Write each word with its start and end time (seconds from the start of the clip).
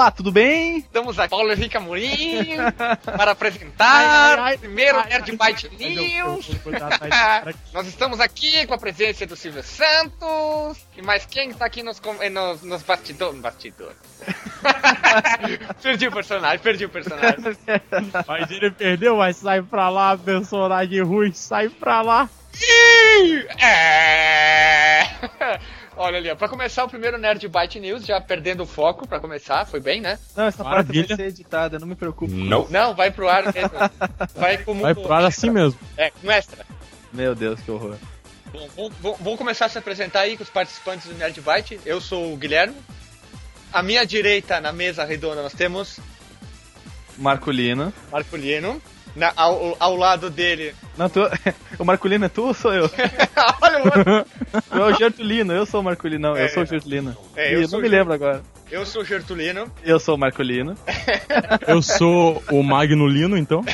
Olá, 0.00 0.10
tudo 0.10 0.32
bem? 0.32 0.78
Estamos 0.78 1.18
aqui, 1.18 1.28
Paulo 1.28 1.52
Henrique 1.52 1.76
Amorim, 1.76 2.56
para 3.04 3.32
apresentar 3.32 4.54
o 4.54 4.58
primeiro 4.58 4.96
Nerd 5.04 5.36
Byte 5.36 5.68
News. 5.76 6.48
Nós 7.74 7.86
estamos 7.86 8.18
aqui 8.18 8.66
com 8.66 8.72
a 8.72 8.78
presença 8.78 9.26
do 9.26 9.36
Silvio 9.36 9.62
Santos. 9.62 10.86
E 10.96 11.02
mais 11.02 11.26
quem 11.26 11.50
está 11.50 11.66
aqui 11.66 11.82
nos, 11.82 12.00
eh, 12.20 12.30
nos, 12.30 12.62
nos 12.62 12.82
bastidores? 12.82 13.38
Bastidor. 13.40 13.92
perdi 15.82 16.06
o 16.06 16.12
personagem, 16.12 16.58
perdi 16.60 16.86
o 16.86 16.88
personagem. 16.88 17.58
Mas 18.26 18.50
ele 18.50 18.70
perdeu, 18.70 19.16
mas 19.16 19.36
sai 19.36 19.60
pra 19.60 19.90
lá, 19.90 20.16
personagem 20.16 21.02
ruim, 21.02 21.30
sai 21.34 21.68
pra 21.68 22.00
lá. 22.00 22.26
É... 23.58 25.02
Olha 26.02 26.16
ali, 26.16 26.30
ó, 26.30 26.34
pra 26.34 26.48
começar 26.48 26.82
o 26.84 26.88
primeiro 26.88 27.18
Nerd 27.18 27.46
Byte 27.46 27.78
News, 27.78 28.06
já 28.06 28.18
perdendo 28.18 28.62
o 28.62 28.66
foco 28.66 29.06
pra 29.06 29.20
começar, 29.20 29.66
foi 29.66 29.80
bem, 29.80 30.00
né? 30.00 30.18
Não, 30.34 30.46
essa 30.46 30.64
parte 30.64 30.76
Maravilha. 30.86 31.08
vai 31.08 31.16
ser 31.18 31.26
editada, 31.26 31.78
não 31.78 31.86
me 31.86 31.94
preocupe. 31.94 32.32
Não. 32.32 32.66
Não, 32.70 32.94
vai 32.94 33.10
pro 33.10 33.28
ar 33.28 33.44
mesmo. 33.52 33.70
Vai 34.34 34.56
como. 34.64 34.80
Vai 34.80 34.94
pro 34.94 35.12
ar 35.12 35.24
assim 35.24 35.50
mesmo. 35.50 35.78
É, 35.98 36.10
com 36.10 36.30
extra. 36.30 36.64
Meu 37.12 37.34
Deus, 37.34 37.60
que 37.60 37.70
horror. 37.70 37.96
Bom, 38.50 38.66
vou, 38.74 38.90
vou- 38.98 39.16
vou 39.16 39.36
começar 39.36 39.66
a 39.66 39.68
se 39.68 39.76
apresentar 39.76 40.20
aí 40.20 40.38
com 40.38 40.42
os 40.42 40.48
participantes 40.48 41.06
do 41.06 41.14
Nerd 41.16 41.38
Byte. 41.42 41.78
Eu 41.84 42.00
sou 42.00 42.32
o 42.32 42.36
Guilherme. 42.38 42.74
À 43.70 43.82
minha 43.82 44.06
direita, 44.06 44.58
na 44.58 44.72
mesa 44.72 45.04
redonda, 45.04 45.42
nós 45.42 45.52
temos 45.52 46.00
Marculino. 47.18 47.92
Marco 48.10 48.36
Lino. 48.36 48.80
Na- 49.16 49.32
ao, 49.36 49.76
ao 49.80 49.96
lado 49.96 50.30
dele. 50.30 50.74
Não, 50.96 51.08
tu... 51.08 51.20
o 51.78 51.84
Marculino 51.84 52.24
é 52.24 52.28
tu 52.28 52.44
ou 52.46 52.54
sou 52.54 52.72
eu? 52.72 52.90
Olha 53.60 53.78
o 53.78 53.84
outro. 53.84 54.26
Tu 54.70 54.78
é 54.78 54.84
o 54.84 54.94
Gertulino, 54.96 55.52
eu 55.52 55.64
sou 55.66 55.80
o 55.80 55.84
Marculino. 55.84 56.28
Não, 56.30 56.36
É, 56.36 56.44
eu 56.44 56.48
sou 56.48 56.62
o 56.62 56.66
Gertulino. 56.66 57.16
é, 57.36 57.54
eu 57.54 57.68
sou 57.68 57.78
não 57.80 57.82
me 57.88 57.88
lembro 57.96 58.12
agora. 58.12 58.42
Eu 58.70 58.84
sou 58.86 59.02
o 59.02 59.04
Gertulino. 59.04 59.70
Eu 59.84 59.98
sou 60.00 60.14
o 60.14 60.18
Marculino. 60.18 60.74
Eu 61.66 61.80
sou 61.82 62.42
o 62.50 62.62
Magnolino, 62.62 63.36
então. 63.36 63.64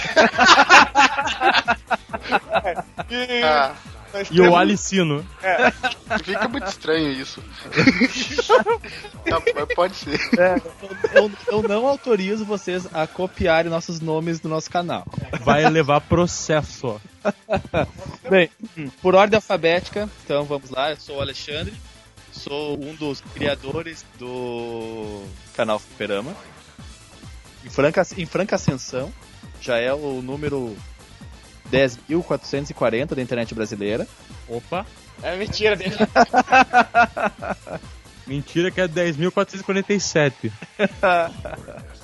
E, 3.10 3.42
Ah, 3.42 3.72
nós 4.16 4.28
E 4.30 4.40
o 4.40 4.56
Alicino. 4.56 5.26
fica 6.24 6.48
muito 6.48 6.66
estranho 6.66 7.12
isso. 7.12 7.42
Mas 9.54 9.74
pode 9.74 9.96
ser. 9.96 10.20
Eu, 11.12 11.30
eu 11.48 11.62
não 11.62 11.86
autorizo 11.86 12.44
vocês 12.44 12.86
a 12.92 13.06
copiarem 13.06 13.70
nossos 13.70 14.00
nomes 14.00 14.40
do 14.40 14.48
nosso 14.48 14.70
canal. 14.70 15.06
Vai 15.42 15.68
levar 15.68 16.00
processo. 16.00 17.00
Bem, 18.30 18.50
por 19.02 19.14
ordem 19.14 19.36
alfabética, 19.36 20.08
então 20.24 20.44
vamos 20.44 20.70
lá. 20.70 20.90
Eu 20.90 20.96
sou 20.96 21.16
o 21.16 21.20
Alexandre. 21.20 21.74
Sou 22.32 22.78
um 22.78 22.94
dos 22.94 23.20
criadores 23.20 24.04
do 24.18 25.24
canal 25.54 25.78
Fliperama. 25.78 26.36
Em 27.64 27.70
franca, 27.70 28.06
em 28.16 28.26
franca 28.26 28.56
ascensão. 28.56 29.12
Já 29.60 29.78
é 29.78 29.92
o 29.92 30.20
número 30.22 30.76
10.440 31.72 33.14
da 33.14 33.22
internet 33.22 33.54
brasileira. 33.54 34.06
Opa. 34.48 34.86
É 35.22 35.36
mentira 35.36 35.76
dele. 35.76 35.96
Mentira 38.26 38.70
que 38.70 38.80
é 38.80 38.88
10.447. 38.88 40.50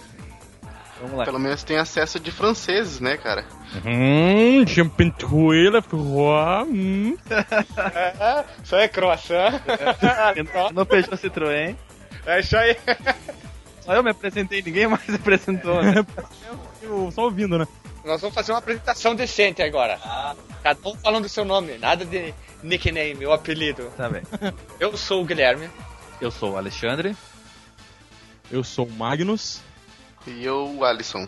Vamos 1.01 1.19
lá. 1.19 1.25
Pelo 1.25 1.41
menos 1.41 1.65
tem 1.65 1.79
acesso 1.79 2.21
de 2.21 2.31
franceses, 2.31 3.01
né, 3.01 3.17
cara? 3.17 3.45
Hum, 3.85 4.65
champintuela, 4.65 5.83
froid, 5.83 6.71
hum. 6.71 7.17
É, 8.21 8.45
aí 8.77 8.85
é 8.85 8.89
croissant. 8.89 9.61
No 10.73 10.87
Peugeot 10.87 11.17
Citroën. 11.17 11.77
É 12.25 12.39
isso 12.39 12.57
aí. 12.57 12.77
Só 13.81 13.95
eu 13.95 14.03
me 14.05 14.11
apresentei, 14.11 14.63
ninguém 14.63 14.87
mais 14.87 15.03
se 15.03 15.17
apresentou. 15.17 15.83
Né? 15.83 16.07
Eu 16.81 17.11
Só 17.11 17.25
ouvindo, 17.25 17.59
né? 17.59 17.67
Nós 18.05 18.21
vamos 18.21 18.35
fazer 18.35 18.53
uma 18.53 18.59
apresentação 18.59 19.15
decente 19.15 19.63
agora. 19.63 19.99
Cada 20.63 20.89
um 20.89 20.97
falando 20.97 21.25
o 21.25 21.29
seu 21.29 21.45
nome, 21.45 21.79
nada 21.79 22.05
de 22.05 22.35
nickname 22.63 23.25
ou 23.25 23.33
apelido. 23.33 23.91
Tá 23.97 24.09
bem. 24.09 24.23
Eu 24.81 24.97
sou 24.97 25.23
o 25.23 25.25
Guilherme. 25.25 25.71
Eu 26.21 26.31
sou 26.31 26.53
o 26.53 26.57
Alexandre. 26.57 27.17
Eu 28.51 28.63
sou 28.63 28.87
o 28.87 28.93
Magnus. 28.93 29.61
E 30.27 30.45
eu, 30.45 30.77
o 30.77 30.85
Alisson. 30.85 31.27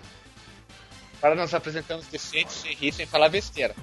Agora 1.18 1.34
nós 1.34 1.52
apresentamos 1.54 2.06
decente, 2.06 2.52
sem 2.52 2.74
rir, 2.74 2.92
sem 2.92 3.06
falar 3.06 3.28
besteira. 3.28 3.74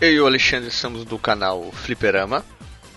Eu 0.00 0.12
e 0.12 0.20
o 0.20 0.26
Alexandre 0.26 0.70
somos 0.70 1.04
do 1.04 1.18
canal 1.18 1.70
Fliperama. 1.72 2.44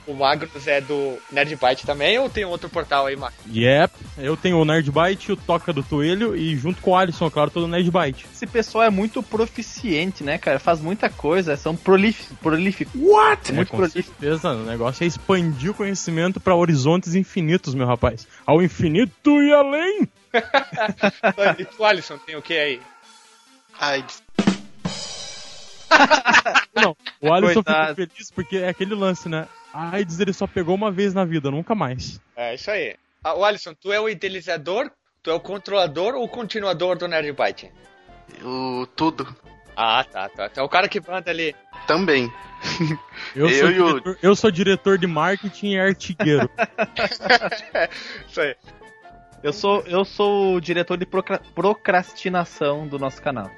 O 0.05 0.13
Magnus 0.13 0.67
é 0.67 0.81
do 0.81 1.17
Nerd 1.31 1.55
Byte 1.55 1.85
também, 1.85 2.19
ou 2.19 2.29
tem 2.29 2.43
outro 2.43 2.69
portal 2.69 3.05
aí, 3.05 3.15
Magnus? 3.15 3.45
Yep. 3.55 3.93
Eu 4.17 4.35
tenho 4.35 4.59
o 4.59 4.65
Nerdbyte, 4.65 5.31
o 5.31 5.37
Toca 5.37 5.71
do 5.71 5.81
Toelho 5.81 6.35
e 6.35 6.55
junto 6.55 6.81
com 6.81 6.91
o 6.91 6.95
Alisson, 6.95 7.29
claro, 7.29 7.49
todo 7.49 7.67
Nerdbyte. 7.67 8.25
Esse 8.33 8.45
pessoal 8.45 8.83
é 8.83 8.89
muito 8.89 9.23
proficiente, 9.23 10.23
né, 10.23 10.37
cara? 10.37 10.59
Faz 10.59 10.81
muita 10.81 11.09
coisa, 11.09 11.55
são 11.55 11.75
prolíficos. 11.75 12.93
What? 12.95 13.53
Muito 13.53 13.69
com 13.69 13.77
prolífico. 13.77 14.13
certeza, 14.19 14.49
o 14.51 14.65
negócio 14.65 15.03
é 15.03 15.07
expandir 15.07 15.71
o 15.71 15.73
conhecimento 15.73 16.39
para 16.39 16.55
horizontes 16.55 17.15
infinitos, 17.15 17.73
meu 17.73 17.87
rapaz. 17.87 18.27
Ao 18.45 18.61
infinito 18.61 19.41
e 19.41 19.53
além. 19.53 20.07
e 21.57 21.65
tu, 21.65 21.83
Alisson, 21.83 22.17
tem 22.17 22.35
o 22.35 22.41
que 22.41 22.57
aí? 22.57 22.81
AIDS. 23.79 24.21
Não, 26.75 26.95
o 27.21 27.33
Alisson 27.33 27.63
Coitado. 27.63 27.95
ficou 27.95 28.07
feliz 28.07 28.31
porque 28.31 28.57
é 28.57 28.69
aquele 28.69 28.95
lance, 28.95 29.29
né? 29.29 29.47
A 29.73 29.95
AIDS 29.95 30.19
ele 30.19 30.31
só 30.33 30.45
pegou 30.45 30.75
uma 30.75 30.91
vez 30.91 31.13
na 31.13 31.25
vida, 31.25 31.49
nunca 31.49 31.73
mais. 31.73 32.21
É 32.35 32.53
isso 32.55 32.69
aí. 32.69 32.95
Ah, 33.23 33.33
o 33.35 33.43
Alisson, 33.43 33.73
tu 33.73 33.91
é 33.91 33.99
o 33.99 34.07
idealizador, 34.07 34.91
tu 35.23 35.31
é 35.31 35.33
o 35.33 35.39
controlador 35.39 36.13
ou 36.13 36.23
o 36.25 36.29
continuador 36.29 36.97
do 36.97 37.07
Nerd 37.07 37.31
Byte? 37.31 37.71
O 38.43 38.85
tudo. 38.95 39.35
Ah, 39.75 40.03
tá, 40.03 40.29
tá. 40.29 40.49
Tu 40.49 40.59
é 40.59 40.63
o 40.63 40.69
cara 40.69 40.87
que 40.87 41.01
manda 41.01 41.31
ali. 41.31 41.55
Também. 41.87 42.31
Eu, 43.35 43.47
Eu 43.49 43.59
sou, 43.59 43.71
e 43.71 43.81
o- 43.81 43.87
diretor, 43.87 44.17
eu 44.21 44.35
sou 44.35 44.51
diretor 44.51 44.97
de 44.97 45.07
marketing 45.07 45.71
e 45.71 45.79
artigueiro. 45.79 46.49
Isso 48.29 48.41
aí. 48.41 48.55
Eu 49.41 49.51
sou, 49.51 49.81
eu 49.87 50.05
sou 50.05 50.55
o 50.55 50.61
diretor 50.61 50.97
de 50.97 51.05
procra- 51.05 51.41
procrastinação 51.53 52.87
do 52.87 52.97
nosso 52.97 53.21
canal. 53.21 53.49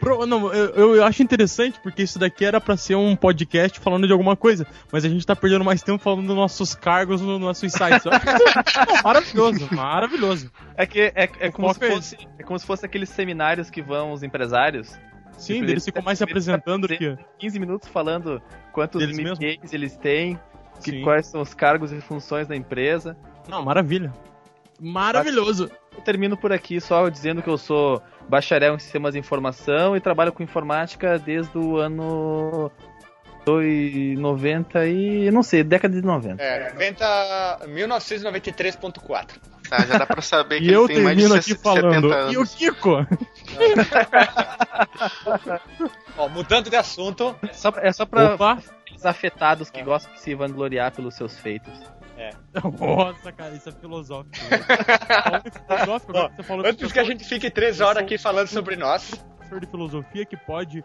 Pro- 0.00 0.26
não, 0.26 0.52
eu, 0.52 0.96
eu 0.96 1.04
acho 1.04 1.22
interessante 1.22 1.78
porque 1.82 2.02
isso 2.02 2.18
daqui 2.18 2.44
era 2.44 2.60
pra 2.60 2.76
ser 2.76 2.94
um 2.94 3.14
podcast 3.16 3.78
falando 3.80 4.06
de 4.06 4.12
alguma 4.12 4.36
coisa, 4.36 4.66
mas 4.92 5.04
a 5.04 5.08
gente 5.08 5.26
tá 5.26 5.34
perdendo 5.36 5.64
mais 5.64 5.82
tempo 5.82 6.02
falando 6.02 6.26
dos 6.26 6.36
nossos 6.36 6.74
cargos 6.74 7.20
nos 7.20 7.40
nossos 7.40 7.72
sites. 7.72 8.04
Não, 8.04 9.02
maravilhoso, 9.02 9.68
maravilhoso. 9.72 10.50
É 10.76 10.86
que 10.86 11.00
é, 11.14 11.28
é, 11.40 11.50
como, 11.50 11.72
se 11.74 11.84
é 11.84 11.90
fosse, 11.90 12.16
é 12.38 12.42
como 12.42 12.58
se 12.58 12.66
fosse 12.66 12.84
aqueles 12.86 13.08
seminários 13.08 13.70
que 13.70 13.82
vão 13.82 14.12
os 14.12 14.22
empresários. 14.22 14.98
Sim, 15.36 15.60
Tipo, 15.60 15.70
eles 15.70 15.84
ficam 15.84 16.02
mais 16.02 16.18
se 16.18 16.24
apresentando 16.24 16.88
do 16.88 16.96
que. 16.96 17.16
15 17.38 17.60
minutos 17.60 17.88
falando 17.88 18.42
quantos? 18.72 19.00
MBAs 19.06 19.72
eles 19.72 19.96
têm, 19.96 20.38
que, 20.82 20.90
Sim. 20.90 21.02
quais 21.02 21.26
são 21.26 21.40
os 21.40 21.54
cargos 21.54 21.92
e 21.92 22.00
funções 22.00 22.48
da 22.48 22.56
empresa. 22.56 23.16
Não, 23.48 23.64
maravilha. 23.64 24.12
Maravilhoso. 24.80 25.70
Eu 25.98 26.02
termino 26.04 26.36
por 26.36 26.52
aqui 26.52 26.80
só 26.80 27.08
dizendo 27.08 27.42
que 27.42 27.50
eu 27.50 27.58
sou 27.58 28.00
bacharel 28.28 28.76
em 28.76 28.78
sistemas 28.78 29.14
de 29.14 29.18
informação 29.18 29.96
e 29.96 30.00
trabalho 30.00 30.32
com 30.32 30.44
informática 30.44 31.18
desde 31.18 31.58
o 31.58 31.76
ano 31.76 32.70
90 33.44 34.86
e. 34.86 35.28
não 35.32 35.42
sei, 35.42 35.64
década 35.64 36.00
de 36.00 36.06
90. 36.06 36.40
É, 36.40 36.72
90, 36.72 37.60
1993.4. 37.66 39.26
Tá, 39.68 39.84
já 39.84 39.98
dá 39.98 40.06
pra 40.06 40.22
saber 40.22 40.60
que 40.62 40.66
E 40.66 40.68
ele 40.68 40.76
eu 40.76 40.86
tem 40.86 41.00
mais 41.02 41.16
de 41.16 41.22
termino 41.24 41.34
aqui 41.40 41.50
60 41.54 41.62
falando. 41.62 42.12
anos. 42.12 42.32
E 42.32 42.38
o 42.38 42.46
Kiko? 42.46 43.06
Ó, 46.16 46.28
mudando 46.28 46.70
de 46.70 46.76
assunto, 46.76 47.34
É 47.42 47.52
só, 47.52 47.72
é 47.76 47.92
só 47.92 48.06
pra 48.06 48.34
Opa! 48.34 48.58
Os 48.98 49.06
afetados 49.06 49.70
que 49.70 49.80
gostam 49.82 50.12
de 50.12 50.20
se 50.20 50.34
vangloriar 50.34 50.92
pelos 50.92 51.14
seus 51.14 51.38
feitos. 51.38 51.72
Nossa, 52.80 53.30
cara, 53.30 53.54
isso 53.54 53.68
é 53.68 53.72
filosófico. 53.72 54.36
Em 54.36 55.50
filosófico, 55.76 56.12
que 56.12 56.36
você 56.36 56.42
falou 56.42 56.66
antes 56.66 56.92
que 56.92 56.98
a 56.98 57.04
gente 57.04 57.24
fique 57.24 57.48
três 57.48 57.80
horas 57.80 58.02
aqui 58.02 58.18
falando 58.18 58.48
sobre 58.48 58.74
nós, 58.74 59.14
professor 59.36 59.60
de 59.60 59.66
filosofia 59.68 60.26
que 60.26 60.36
pode 60.36 60.84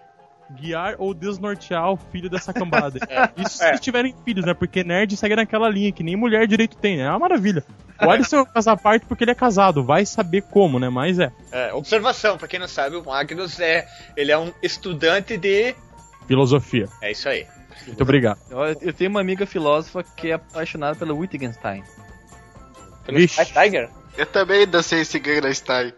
guiar 0.51 0.95
ou 1.00 1.12
desnortear 1.13 1.89
o 1.92 1.98
filho 1.98 2.30
dessa 2.30 2.54
cambada. 2.54 3.00
Isso 3.36 3.57
se 3.57 3.63
É. 3.63 3.69
eles 3.69 3.80
tiverem 3.80 4.13
filhos, 4.24 4.45
né? 4.45 4.54
Porque 4.54 4.83
nerd 4.83 5.18
segue 5.18 5.36
naquela 5.36 5.68
linha 5.68 5.92
que 5.92 6.04
nem 6.04 6.16
mulher 6.16 6.45
direito 6.45 6.77
tem, 6.77 6.98
né? 6.98 7.04
É 7.06 7.09
uma 7.09 7.19
maravilha. 7.19 7.63
O 8.00 8.09
Alisson 8.09 8.42
é 8.42 8.69
à 8.69 8.77
parte 8.77 9.06
porque 9.07 9.24
ele 9.24 9.31
é 9.31 9.36
casado, 9.36 9.83
vai 9.83 10.06
saber 10.06 10.42
como, 10.44 10.77
né? 10.77 10.89
Mas 10.89 11.18
é. 11.18 11.31
é, 11.51 11.74
observação, 11.74 12.38
pra 12.38 12.48
quem 12.48 12.59
não 12.59 12.68
sabe, 12.68 12.95
o 12.95 13.04
Magnus 13.04 13.59
é, 13.59 13.88
ele 14.16 14.31
é 14.31 14.38
um 14.38 14.54
estudante 14.62 15.36
de... 15.38 15.74
Filosofia. 16.27 16.88
É 17.01 17.12
isso 17.12 17.27
aí. 17.27 17.48
Muito 17.88 18.02
obrigado. 18.02 18.40
Eu, 18.50 18.60
eu 18.81 18.94
tenho 18.94 19.10
uma 19.10 19.22
amiga 19.22 19.46
filósofa 19.46 20.04
que 20.04 20.31
é 20.31 20.34
apaixonada 20.34 20.96
pelo 20.96 21.18
Wittgenstein. 21.18 21.84
Pelo 23.06 23.18
Vixe. 23.18 23.46
Tiger? 23.46 23.90
Eu 24.18 24.25
também 24.25 24.68
dancei 24.68 25.02
esse 25.02 25.22
Style. 25.54 25.94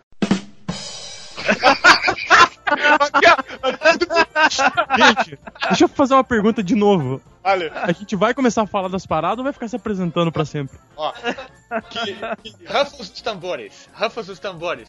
Gente, 4.97 5.39
deixa 5.69 5.83
eu 5.83 5.87
fazer 5.87 6.13
uma 6.13 6.23
pergunta 6.23 6.63
de 6.63 6.75
novo. 6.75 7.21
Valeu. 7.43 7.71
A 7.73 7.91
gente 7.91 8.15
vai 8.15 8.33
começar 8.33 8.63
a 8.63 8.67
falar 8.67 8.87
das 8.87 9.05
paradas 9.05 9.37
ou 9.39 9.43
vai 9.43 9.53
ficar 9.53 9.67
se 9.67 9.75
apresentando 9.75 10.31
pra 10.31 10.45
sempre? 10.45 10.77
Ó, 10.95 11.13
que, 11.89 12.15
que, 12.43 12.65
rufos 12.65 13.11
os 13.11 13.21
tambores. 13.21 13.89
Rufos 13.93 14.29
os 14.29 14.39
tambores. 14.39 14.87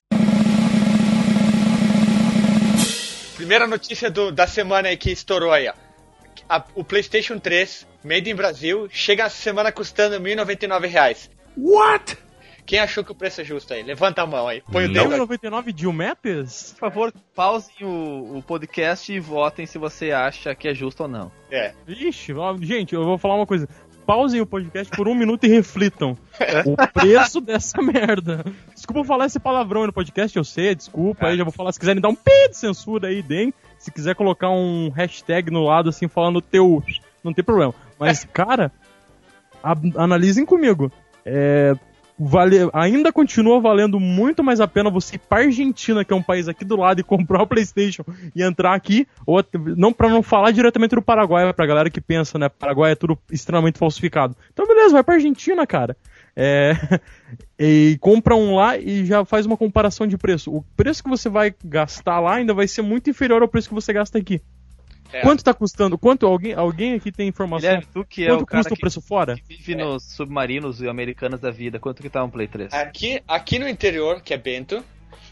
Primeira 3.37 3.67
notícia 3.67 4.11
do, 4.11 4.32
da 4.32 4.47
semana 4.47 4.89
aí 4.89 4.97
que 4.97 5.11
estourou 5.11 5.53
aí, 5.53 5.69
ó. 5.69 5.86
A, 6.49 6.65
o 6.75 6.85
PlayStation 6.85 7.38
3, 7.38 7.87
made 8.05 8.31
in 8.31 8.35
Brasil, 8.35 8.88
chega 8.91 9.25
essa 9.25 9.37
semana 9.37 9.73
custando 9.73 10.17
R$ 10.17 10.37
1.099. 10.37 11.31
What? 11.56 12.19
Quem 12.67 12.81
achou 12.81 13.05
que 13.05 13.12
o 13.12 13.15
preço 13.15 13.41
é 13.41 13.44
justo 13.44 13.73
aí? 13.73 13.83
Levanta 13.85 14.23
a 14.23 14.27
mão 14.27 14.49
aí. 14.49 14.61
Põe 14.73 14.87
o 14.87 14.93
dedo. 14.93 15.17
99 15.17 15.73
de 15.73 15.87
Metas? 15.87 16.73
Por 16.73 16.81
favor, 16.81 17.12
pausem 17.33 17.87
o, 17.87 18.38
o, 18.38 18.43
podcast 18.43 19.12
e 19.12 19.21
votem 19.21 19.67
se 19.67 19.79
você 19.79 20.11
acha 20.11 20.53
que 20.53 20.67
é 20.67 20.75
justo 20.75 21.05
ou 21.05 21.09
não. 21.09 21.31
É. 21.49 21.73
Ixi, 21.87 22.35
gente, 22.62 22.93
eu 22.93 23.05
vou 23.05 23.17
falar 23.19 23.37
uma 23.37 23.47
coisa. 23.47 23.69
Pausem 24.05 24.41
o 24.41 24.47
podcast 24.47 24.94
por 24.97 25.06
um 25.06 25.15
minuto 25.15 25.44
e 25.44 25.49
reflitam. 25.49 26.19
o 26.67 26.77
preço 26.93 27.41
dessa 27.41 27.81
merda. 27.81 28.44
Desculpa 28.75 29.05
falar 29.05 29.27
esse 29.27 29.39
palavrão 29.39 29.82
aí 29.82 29.87
no 29.87 29.93
podcast, 29.93 30.37
eu 30.37 30.44
sei, 30.44 30.75
desculpa. 30.75 31.27
É. 31.27 31.31
Aí 31.31 31.37
já 31.37 31.44
vou 31.44 31.53
falar. 31.53 31.71
Se 31.73 31.79
quiserem 31.79 32.03
dar 32.03 32.09
um 32.09 32.15
pi 32.17 32.49
de 32.50 32.56
censura 32.56 33.09
aí, 33.09 33.23
deem. 33.23 33.55
Se 33.78 33.90
quiser 33.90 34.14
colocar 34.14 34.50
um 34.50 34.90
hashtag 34.90 35.50
no 35.50 35.62
lado 35.62 35.88
assim, 35.88 36.08
falando 36.08 36.40
teu. 36.40 36.82
Não 37.23 37.32
tem 37.32 37.44
problema. 37.44 37.75
Mas, 37.99 38.25
cara, 38.25 38.70
analisem 39.96 40.44
comigo. 40.44 40.90
É, 41.25 41.75
vale, 42.19 42.58
ainda 42.73 43.12
continua 43.12 43.61
valendo 43.61 43.99
muito 43.99 44.43
mais 44.43 44.61
a 44.61 44.69
pena 44.69 44.90
você 44.90 45.17
ir 45.17 45.19
pra 45.19 45.38
Argentina, 45.38 46.05
que 46.05 46.12
é 46.12 46.17
um 46.17 46.23
país 46.23 46.49
aqui 46.49 46.64
do 46.64 46.76
lado, 46.76 47.00
e 47.00 47.05
comprar 47.05 47.43
o 47.43 47.46
PlayStation 47.46 48.05
e 48.34 48.43
entrar 48.43 48.75
aqui, 48.75 49.06
ou 49.26 49.44
não 49.76 49.93
para 49.93 50.08
não 50.08 50.22
falar 50.22 50.50
diretamente 50.52 50.94
do 50.94 51.02
Paraguai, 51.02 51.52
pra 51.52 51.67
galera 51.67 51.90
que 51.90 52.00
pensa, 52.00 52.38
né? 52.38 52.49
Paraguai 52.49 52.93
é 52.93 52.96
tudo 52.96 53.19
extremamente 53.31 53.79
falsificado. 53.79 54.37
Então, 54.52 54.67
beleza, 54.67 54.94
vai 54.94 55.02
pra 55.02 55.14
Argentina, 55.14 55.67
cara. 55.67 55.96
É, 56.37 56.73
e 57.59 57.97
compra 57.99 58.37
um 58.37 58.55
lá 58.55 58.77
e 58.77 59.06
já 59.06 59.25
faz 59.25 59.47
uma 59.47 59.56
comparação 59.56 60.06
de 60.06 60.19
preço. 60.19 60.55
O 60.55 60.62
preço 60.77 61.03
que 61.03 61.09
você 61.09 61.31
vai 61.31 61.55
gastar 61.65 62.21
lá 62.21 62.35
ainda 62.35 62.53
vai 62.53 62.69
ser 62.69 62.83
muito 62.83 63.09
inferior 63.09 63.41
ao 63.41 63.49
preço 63.49 63.69
que 63.69 63.75
você 63.75 63.93
gasta 63.93 64.19
aqui. 64.19 64.43
É. 65.12 65.21
Quanto 65.23 65.43
tá 65.43 65.55
custando? 65.55 65.97
Quanto 65.97 66.27
alguém, 66.27 66.53
alguém 66.53 66.94
aqui 66.94 67.11
tem 67.11 67.29
informação? 67.29 67.69
Guilherme, 67.69 67.88
tu 67.93 68.05
que 68.05 68.25
é 68.25 68.29
quanto 68.29 68.43
o 68.43 68.47
custa 68.47 68.75
o 68.75 68.79
preço 68.79 69.00
fora? 69.00 69.37
Que 69.37 69.56
vive 69.56 69.73
é. 69.73 69.77
nos 69.77 70.03
submarinos 70.15 70.81
e 70.83 70.88
americanos 70.88 71.41
da 71.41 71.50
vida. 71.50 71.79
Quanto 71.79 72.03
que 72.03 72.11
tá 72.11 72.23
um 72.23 72.31
Play 72.31 72.49
3? 72.49 72.73
Aqui, 72.75 73.23
aqui 73.27 73.59
no 73.59 73.69
interior, 73.69 74.21
que 74.21 74.35
é 74.35 74.37
Bento, 74.37 74.85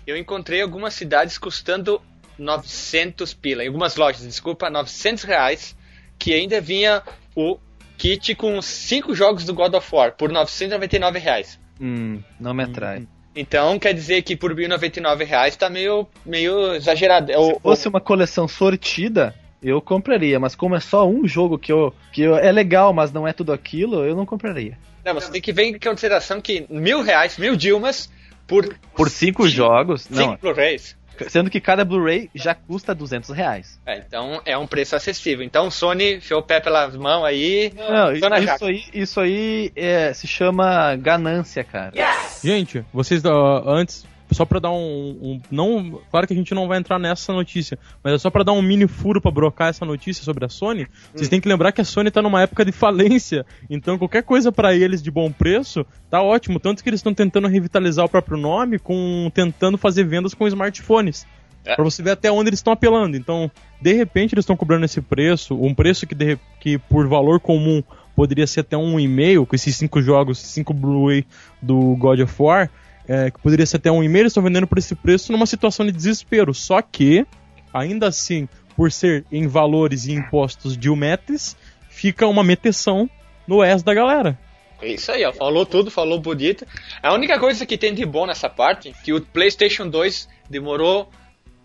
eu 0.07 0.17
encontrei 0.17 0.63
algumas 0.63 0.95
cidades 0.95 1.37
custando 1.39 2.01
900 2.39 3.35
pila. 3.35 3.65
Em 3.65 3.67
algumas 3.67 3.97
lojas, 3.97 4.23
desculpa, 4.23 4.71
900 4.71 5.25
reais. 5.25 5.77
Que 6.17 6.33
ainda 6.33 6.61
vinha 6.61 7.03
o 7.35 7.59
kit 8.05 8.35
com 8.35 8.61
5 8.61 9.15
jogos 9.15 9.45
do 9.47 9.55
God 9.55 9.73
of 9.73 9.89
War 9.91 10.13
por 10.13 10.31
999 10.31 11.19
reais. 11.19 11.59
Hum, 11.81 12.21
não 12.39 12.53
me 12.53 12.63
atrai. 12.63 12.99
Hum. 12.99 13.07
Então 13.35 13.79
quer 13.79 13.95
dizer 13.95 14.21
que 14.21 14.37
por 14.37 14.55
1.099 14.55 15.25
reais 15.25 15.57
tá 15.57 15.71
meio, 15.71 16.07
meio 16.25 16.75
exagerado. 16.75 17.33
Se 17.33 17.61
fosse 17.61 17.89
uma 17.89 18.03
coleção 18.03 18.47
sortida, 18.47 19.35
eu 19.63 19.81
compraria, 19.81 20.39
mas 20.39 20.55
como 20.55 20.77
é 20.77 20.81
só 20.81 21.09
um 21.09 21.27
jogo 21.27 21.59
que 21.59 21.73
eu, 21.73 21.95
que 22.13 22.21
eu, 22.21 22.37
é 22.37 22.53
legal, 22.53 22.93
mas 22.93 23.11
não 23.11 23.27
é 23.27 23.33
tudo 23.33 23.55
aquilo, 23.55 24.05
eu 24.05 24.15
não 24.15 24.27
compraria. 24.27 24.79
Não, 25.03 25.15
mas 25.15 25.31
tem 25.31 25.41
que 25.41 25.53
ver 25.53 25.65
em 25.65 25.79
consideração 25.79 26.43
que 26.43 26.67
mil 26.69 27.03
reais, 27.03 27.39
mil 27.39 27.57
Dilmas 27.57 28.11
por. 28.47 28.67
Por 28.95 29.09
cinco, 29.09 29.45
cinco 29.45 29.49
jogos? 29.49 30.03
Cinco 30.03 30.21
não. 30.21 30.37
Blu-rays. 30.37 30.95
Sendo 31.29 31.51
que 31.51 31.61
cada 31.61 31.85
Blu-ray 31.85 32.31
já 32.35 32.55
custa 32.55 32.95
200 32.95 33.31
reais. 33.31 33.81
É, 33.87 33.99
então 33.99 34.41
é 34.45 34.57
um 34.57 34.67
preço 34.67 34.97
acessível. 34.97 35.45
Então 35.45 35.71
Sony 35.71 36.17
enfiou 36.17 36.41
o 36.41 36.43
pé 36.43 36.61
pelas 36.61 36.97
mãos 36.97 37.25
aí. 37.25 37.73
Não, 37.77 38.13
isso, 38.13 38.65
aí, 38.65 38.85
isso 38.93 39.21
aí 39.21 39.73
é, 39.77 40.13
se 40.13 40.27
chama 40.27 40.97
ganância, 40.97 41.65
cara. 41.65 41.93
Yes! 41.95 42.41
Gente, 42.43 42.85
vocês 42.93 43.25
uh, 43.25 43.63
antes 43.67 44.05
só 44.35 44.45
para 44.45 44.59
dar 44.59 44.71
um, 44.71 45.19
um, 45.23 45.41
não, 45.51 46.01
claro 46.11 46.27
que 46.27 46.33
a 46.33 46.37
gente 46.37 46.55
não 46.55 46.69
vai 46.69 46.79
entrar 46.79 46.99
nessa 46.99 47.33
notícia, 47.33 47.79
mas 48.03 48.15
é 48.15 48.19
só 48.19 48.31
para 48.31 48.45
dar 48.45 48.53
um 48.53 48.61
mini 48.61 48.87
furo 48.87 49.21
para 49.21 49.31
brocar 49.31 49.69
essa 49.69 49.85
notícia 49.85 50.25
sobre 50.25 50.45
a 50.45 50.49
Sony. 50.49 50.83
Hum. 50.83 50.87
Vocês 51.15 51.29
têm 51.29 51.41
que 51.41 51.49
lembrar 51.49 51.73
que 51.73 51.81
a 51.81 51.85
Sony 51.85 52.11
tá 52.11 52.21
numa 52.21 52.43
época 52.43 52.65
de 52.65 52.73
falência, 52.73 53.47
então 53.71 53.97
qualquer 53.97 54.23
coisa 54.23 54.53
para 54.53 54.75
eles 54.75 55.03
de 55.03 55.11
bom 55.11 55.31
preço 55.31 55.87
tá 56.11 56.21
ótimo, 56.23 56.61
tanto 56.61 56.83
que 56.83 56.89
eles 56.89 56.99
estão 56.99 57.15
tentando 57.15 57.49
revitalizar 57.49 58.05
o 58.05 58.09
próprio 58.09 58.37
nome 58.37 58.79
com 58.79 59.31
tentando 59.33 59.79
fazer 59.79 60.05
vendas 60.05 60.35
com 60.35 60.47
smartphones. 60.47 61.27
É. 61.65 61.75
Pra 61.75 61.85
você 61.85 62.03
ver 62.03 62.11
até 62.11 62.31
onde 62.31 62.51
eles 62.51 62.59
estão 62.59 62.75
apelando. 62.75 63.17
Então, 63.17 63.51
de 63.81 63.95
repente, 63.95 64.35
eles 64.35 64.43
estão 64.43 64.57
cobrando 64.57 64.85
esse 64.85 65.01
preço, 65.01 65.55
um 65.55 65.75
preço 65.75 66.07
que, 66.07 66.15
de, 66.15 66.39
que 66.61 66.77
por 66.77 67.09
valor 67.09 67.41
comum 67.41 67.83
poderia 68.15 68.47
ser 68.47 68.61
até 68.61 68.77
um 68.77 69.01
e-mail, 69.01 69.47
com 69.47 69.57
esses 69.57 69.75
cinco 69.75 70.01
jogos, 70.01 70.39
cinco 70.39 70.73
Blu-ray 70.73 71.25
do 71.61 71.97
God 71.97 72.21
of 72.21 72.35
War 72.39 72.71
é, 73.09 73.31
que 73.31 73.39
poderia 73.39 73.67
ser 73.67 73.77
até 73.77 73.91
um 73.91 74.03
e-mail, 74.03 74.23
eles 74.23 74.31
estão 74.31 74.43
vendendo 74.43 74.67
por 74.67 74.79
esse 74.79 74.95
preço 74.95 75.33
numa 75.33 75.47
situação 75.47 75.85
de 75.85 75.93
desespero. 75.93 76.55
Só 76.55 76.81
que, 76.81 77.27
ainda 77.73 78.09
assim, 78.09 78.49
por 78.77 78.91
ser 78.91 79.25
em 79.31 79.47
valores 79.47 80.07
e 80.07 80.13
impostos 80.13 80.77
de 80.77 80.89
Umetes, 80.89 81.57
fica 81.89 82.27
uma 82.27 82.43
meteção 82.43 83.09
no 83.47 83.63
S 83.63 83.85
da 83.85 83.95
galera. 83.95 84.39
É 84.81 84.89
isso 84.89 85.13
aí, 85.13 85.25
ó. 85.25 85.33
Falou 85.33 85.65
tudo, 85.65 85.91
falou 85.91 86.19
bonito. 86.19 86.67
A 87.03 87.13
única 87.15 87.39
coisa 87.39 87.65
que 87.65 87.79
tem 87.79 87.95
de 87.95 88.05
bom 88.05 88.27
nessa 88.27 88.49
parte 88.49 88.91
é 88.91 88.93
que 88.93 89.13
o 89.13 89.21
PlayStation 89.21 89.89
2 89.89 90.29
demorou 90.49 91.11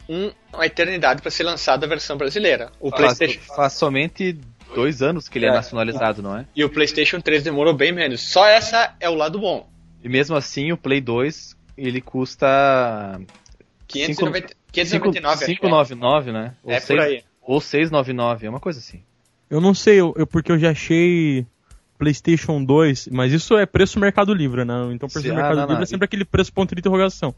um, 0.07 0.31
uma 0.53 0.65
eternidade 0.65 1.21
para 1.21 1.31
ser 1.31 1.43
lançado 1.43 1.83
a 1.83 1.87
versão 1.87 2.17
brasileira. 2.17 2.71
O 2.79 2.89
faz, 2.89 3.17
PlayStation 3.17 3.53
faz 3.53 3.73
somente 3.73 4.39
dois 4.73 5.01
anos 5.01 5.27
que 5.27 5.37
ele 5.37 5.45
é, 5.45 5.49
é 5.49 5.53
nacionalizado, 5.53 6.21
não 6.21 6.37
é? 6.37 6.45
E 6.55 6.63
o 6.63 6.69
PlayStation 6.69 7.19
3 7.19 7.43
demorou 7.43 7.73
bem 7.73 7.91
menos. 7.91 8.21
Só 8.21 8.45
essa 8.47 8.95
é 8.99 9.09
o 9.09 9.15
lado 9.15 9.39
bom. 9.39 9.68
E 10.03 10.09
mesmo 10.09 10.35
assim, 10.35 10.71
o 10.71 10.77
Play 10.77 11.01
2 11.01 11.57
ele 11.77 12.01
custa 12.01 13.19
599, 13.87 14.55
599 14.71 15.45
599 15.45 16.31
né? 16.31 16.53
Ou 16.63 16.71
é 16.71 16.79
6, 16.79 16.87
por 16.87 17.05
aí. 17.05 17.23
Ou 17.41 17.61
699, 17.61 18.45
é 18.45 18.49
uma 18.49 18.59
coisa 18.59 18.79
assim. 18.79 19.01
Eu 19.49 19.59
não 19.59 19.73
sei, 19.73 19.99
eu, 19.99 20.13
eu, 20.15 20.27
porque 20.27 20.51
eu 20.51 20.59
já 20.59 20.71
achei 20.71 21.45
PlayStation 21.97 22.63
2, 22.63 23.09
mas 23.11 23.33
isso 23.33 23.57
é 23.57 23.65
preço 23.65 23.99
Mercado 23.99 24.33
Livre, 24.33 24.63
né? 24.63 24.89
Então 24.93 25.09
preço 25.09 25.27
Sim, 25.27 25.33
Mercado 25.33 25.53
ah, 25.53 25.55
não, 25.55 25.61
Livre 25.63 25.75
não. 25.75 25.83
é 25.83 25.85
sempre 25.85 26.05
aquele 26.05 26.25
preço 26.25 26.53
ponto 26.53 26.75
de 26.75 26.79
interrogação. 26.79 27.33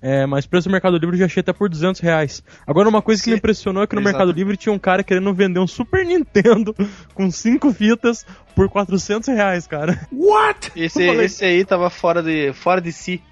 É, 0.00 0.26
mas 0.26 0.46
preço 0.46 0.68
do 0.68 0.72
Mercado 0.72 0.96
Livre 0.96 1.16
eu 1.16 1.20
já 1.20 1.26
achei 1.26 1.40
até 1.40 1.52
por 1.52 1.68
200 1.68 2.00
reais. 2.00 2.42
Agora, 2.66 2.88
uma 2.88 3.02
coisa 3.02 3.20
Sim. 3.20 3.24
que 3.24 3.30
me 3.30 3.36
impressionou 3.38 3.82
é 3.82 3.86
que 3.86 3.94
no 3.94 4.00
Exato. 4.00 4.18
Mercado 4.18 4.36
Livre 4.36 4.56
tinha 4.56 4.72
um 4.72 4.78
cara 4.78 5.02
querendo 5.02 5.32
vender 5.32 5.58
um 5.58 5.66
Super 5.66 6.04
Nintendo 6.04 6.74
com 7.14 7.30
5 7.30 7.72
fitas 7.72 8.26
por 8.54 8.68
400 8.68 9.28
reais, 9.28 9.66
cara. 9.66 10.06
What? 10.12 10.72
Esse, 10.76 11.02
esse 11.02 11.44
aí 11.44 11.64
tava 11.64 11.90
fora 11.90 12.22
de, 12.22 12.52
fora 12.52 12.80
de 12.80 12.92
si. 12.92 13.22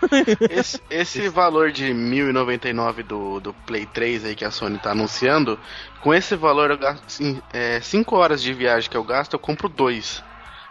esse, 0.50 0.80
esse 0.90 1.28
valor 1.28 1.72
de 1.72 1.92
1099 1.92 3.02
do, 3.02 3.40
do 3.40 3.52
Play 3.66 3.86
3 3.86 4.26
aí 4.26 4.34
que 4.34 4.44
a 4.44 4.50
Sony 4.50 4.78
tá 4.78 4.90
anunciando, 4.90 5.58
com 6.02 6.14
esse 6.14 6.36
valor, 6.36 6.70
eu 6.70 6.78
gasto 6.78 7.02
5 7.08 7.42
assim, 7.80 8.12
é, 8.12 8.14
horas 8.14 8.42
de 8.42 8.52
viagem 8.52 8.90
que 8.90 8.96
eu 8.96 9.04
gasto, 9.04 9.32
eu 9.32 9.38
compro 9.38 9.68
dois. 9.68 10.22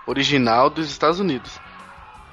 Original 0.08 0.70
dos 0.70 0.90
Estados 0.90 1.20
Unidos. 1.20 1.60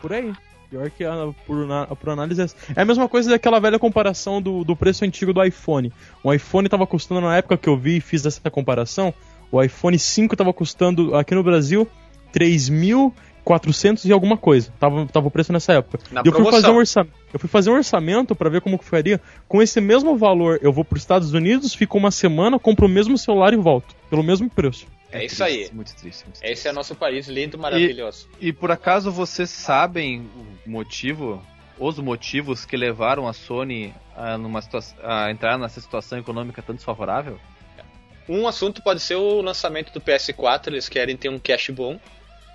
Por 0.01 0.13
aí. 0.13 0.33
Pior 0.73 0.88
que 0.88 1.05
a, 1.05 1.29
por, 1.47 1.67
na, 1.67 1.87
por 1.87 2.09
análise 2.09 2.41
é, 2.41 2.47
é 2.76 2.81
a 2.81 2.85
mesma 2.87 3.07
coisa 3.07 3.29
daquela 3.29 3.61
velha 3.61 3.79
comparação 3.79 4.41
do, 4.41 4.64
do 4.64 4.75
preço 4.75 5.05
antigo 5.05 5.31
do 5.31 5.45
iPhone. 5.45 5.93
O 6.25 6.33
iPhone 6.33 6.67
estava 6.67 6.87
custando, 6.87 7.21
na 7.21 7.37
época 7.37 7.59
que 7.59 7.69
eu 7.69 7.76
vi 7.76 7.99
e 7.99 8.00
fiz 8.00 8.25
essa 8.25 8.50
comparação, 8.50 9.12
o 9.50 9.62
iPhone 9.62 9.99
5 9.99 10.33
estava 10.33 10.50
custando 10.50 11.14
aqui 11.14 11.35
no 11.35 11.43
Brasil 11.43 11.87
3.400 12.35 14.07
e 14.07 14.12
alguma 14.12 14.38
coisa. 14.38 14.73
Tava, 14.81 15.05
tava 15.09 15.29
o 15.29 15.31
preço 15.31 15.52
nessa 15.52 15.75
época. 15.75 15.99
Na 16.11 16.23
e 16.25 16.29
eu 16.29 16.33
fui 16.33 16.50
fazer 16.50 16.71
um 16.71 16.76
orçamento. 16.76 17.12
Eu 17.35 17.38
fui 17.38 17.50
fazer 17.50 17.69
um 17.69 17.75
orçamento 17.75 18.35
para 18.35 18.49
ver 18.49 18.62
como 18.62 18.79
que 18.79 18.85
faria. 18.87 19.21
Com 19.47 19.61
esse 19.61 19.79
mesmo 19.79 20.17
valor, 20.17 20.59
eu 20.62 20.73
vou 20.73 20.87
para 20.87 20.97
os 20.97 21.02
Estados 21.02 21.35
Unidos, 21.35 21.75
fico 21.75 21.99
uma 21.99 22.11
semana, 22.11 22.59
compro 22.59 22.87
o 22.87 22.88
mesmo 22.88 23.19
celular 23.19 23.52
e 23.52 23.57
volto. 23.57 23.95
Pelo 24.09 24.23
mesmo 24.23 24.49
preço. 24.49 24.87
É 25.12 25.25
isso 25.25 25.45
aí. 25.45 25.71
Muito 25.73 25.95
triste, 25.95 26.25
muito 26.25 26.38
triste. 26.38 26.52
Esse 26.52 26.69
é 26.69 26.73
nosso 26.73 26.95
país 26.95 27.28
lindo, 27.28 27.59
maravilhoso. 27.59 28.28
E, 28.40 28.49
e, 28.49 28.52
por 28.52 28.71
acaso 28.71 29.12
vocês 29.12 29.50
sabem 29.50 30.28
o 30.66 30.71
motivo, 30.71 31.42
os 31.78 31.99
motivos 31.99 32.64
que 32.64 32.76
levaram 32.76 33.28
a 33.28 33.33
Sony 33.33 33.95
a, 34.16 34.37
a 35.02 35.31
entrar 35.31 35.59
nessa 35.59 35.81
situação 35.81 36.19
econômica 36.19 36.62
tão 36.62 36.75
desfavorável? 36.75 37.38
Um 38.28 38.47
assunto 38.47 38.83
pode 38.83 39.00
ser 39.00 39.16
o 39.16 39.42
lançamento 39.42 39.92
do 39.92 40.00
PS4, 40.00 40.69
eles 40.69 40.88
querem 40.88 41.16
ter 41.16 41.28
um 41.28 41.38
cash 41.38 41.71
bom, 41.71 41.99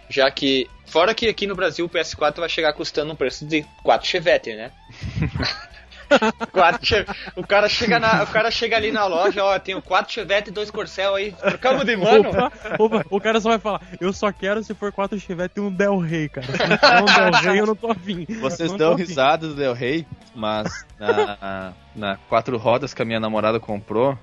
já 0.10 0.32
que, 0.32 0.68
fora 0.86 1.14
que 1.14 1.28
aqui 1.28 1.46
no 1.46 1.56
Brasil 1.56 1.86
o 1.86 1.90
PS4 1.90 2.40
vai 2.40 2.50
chegar 2.50 2.74
custando 2.74 3.12
um 3.12 3.16
preço 3.16 3.46
de 3.46 3.64
4 3.84 4.08
Chevette, 4.08 4.56
né? 4.56 4.72
quatro 6.52 7.06
o, 7.36 7.46
cara 7.46 7.68
chega 7.68 8.00
na, 8.00 8.24
o 8.24 8.28
cara 8.28 8.52
chega 8.52 8.76
ali 8.76 8.92
na 8.92 9.06
loja, 9.06 9.44
ó, 9.44 9.58
tenho 9.60 9.82
quatro 9.82 10.14
Chevette 10.14 10.50
e 10.50 10.54
dois 10.54 10.72
Corcel 10.72 11.16
aí, 11.16 11.32
trocamos 11.32 11.86
de 11.86 11.96
mano. 11.96 12.30
Opa, 12.30 12.52
opa, 12.80 13.06
o 13.10 13.20
cara 13.20 13.40
só 13.40 13.50
vai 13.50 13.60
falar, 13.60 13.82
eu 14.00 14.14
só 14.14 14.32
quero 14.32 14.64
se 14.64 14.74
for 14.74 14.92
quatro 14.92 15.20
Chevette 15.20 15.58
e 15.58 15.62
um 15.62 15.72
Del 15.72 15.98
Rey, 15.98 16.30
cara. 16.30 16.48
Se 16.48 16.68
não 16.68 16.78
for 16.78 17.22
um 17.22 17.32
Del 17.32 17.42
Rey, 17.42 17.60
eu 17.60 17.66
não 17.66 17.76
tô 17.76 17.92
afim. 17.92 18.26
Vocês 18.40 18.72
dão 18.74 18.96
risada 18.96 19.48
do 19.48 19.56
Del 19.56 19.74
Rey, 19.74 20.06
mas 20.36 20.86
na, 21.00 21.74
na 21.96 22.18
quatro 22.30 22.58
rodas 22.58 22.94
que 22.94 23.02
a 23.02 23.06
minha 23.06 23.20
namorada 23.20 23.60
comprou, 23.60 24.18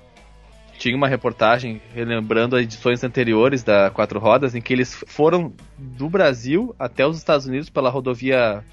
tinha 0.79 0.97
uma 0.97 1.09
reportagem 1.09 1.81
relembrando 1.95 2.57
as 2.57 2.63
edições 2.63 3.03
anteriores 3.05 3.63
da 3.63 3.91
Quatro 3.91 4.19
Rodas, 4.19 4.55
em 4.55 4.61
que 4.61 4.73
eles 4.73 5.03
foram 5.07 5.53
do 5.79 6.09
Brasil 6.09 6.75
até 6.79 7.07
os 7.07 7.17
Estados 7.17 7.47
Unidos 7.47 7.71
pela 7.71 7.91
rodovia 7.91 8.65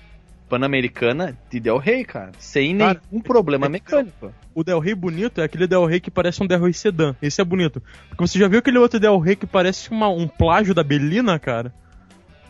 Pan-Americana 0.52 1.38
de 1.50 1.62
Del 1.62 1.78
Rey, 1.78 2.04
cara. 2.04 2.34
Sem 2.38 2.78
cara, 2.78 3.02
nenhum 3.10 3.24
problema 3.24 3.68
é 3.68 3.70
mecânico. 3.70 4.34
O 4.54 4.66
Del 4.66 4.80
Rey 4.80 4.94
bonito 4.94 5.40
é 5.40 5.46
aquele 5.46 5.66
Del 5.66 5.86
Rey 5.86 6.02
que 6.02 6.12
parece 6.12 6.44
um 6.44 6.46
Del 6.46 6.62
Rey 6.62 6.74
sedã. 6.74 7.16
Esse 7.22 7.40
é 7.40 7.46
bonito. 7.46 7.82
Porque 8.10 8.28
você 8.28 8.38
já 8.38 8.50
viu 8.50 8.60
aquele 8.60 8.78
outro 8.78 9.00
Del 9.00 9.18
Rey 9.18 9.38
que 9.38 9.48
parece 9.48 9.90
uma, 9.90 10.10
um 10.10 10.28
plágio 10.28 10.74
da 10.76 10.84
Belina, 10.84 11.40
cara? 11.40 11.74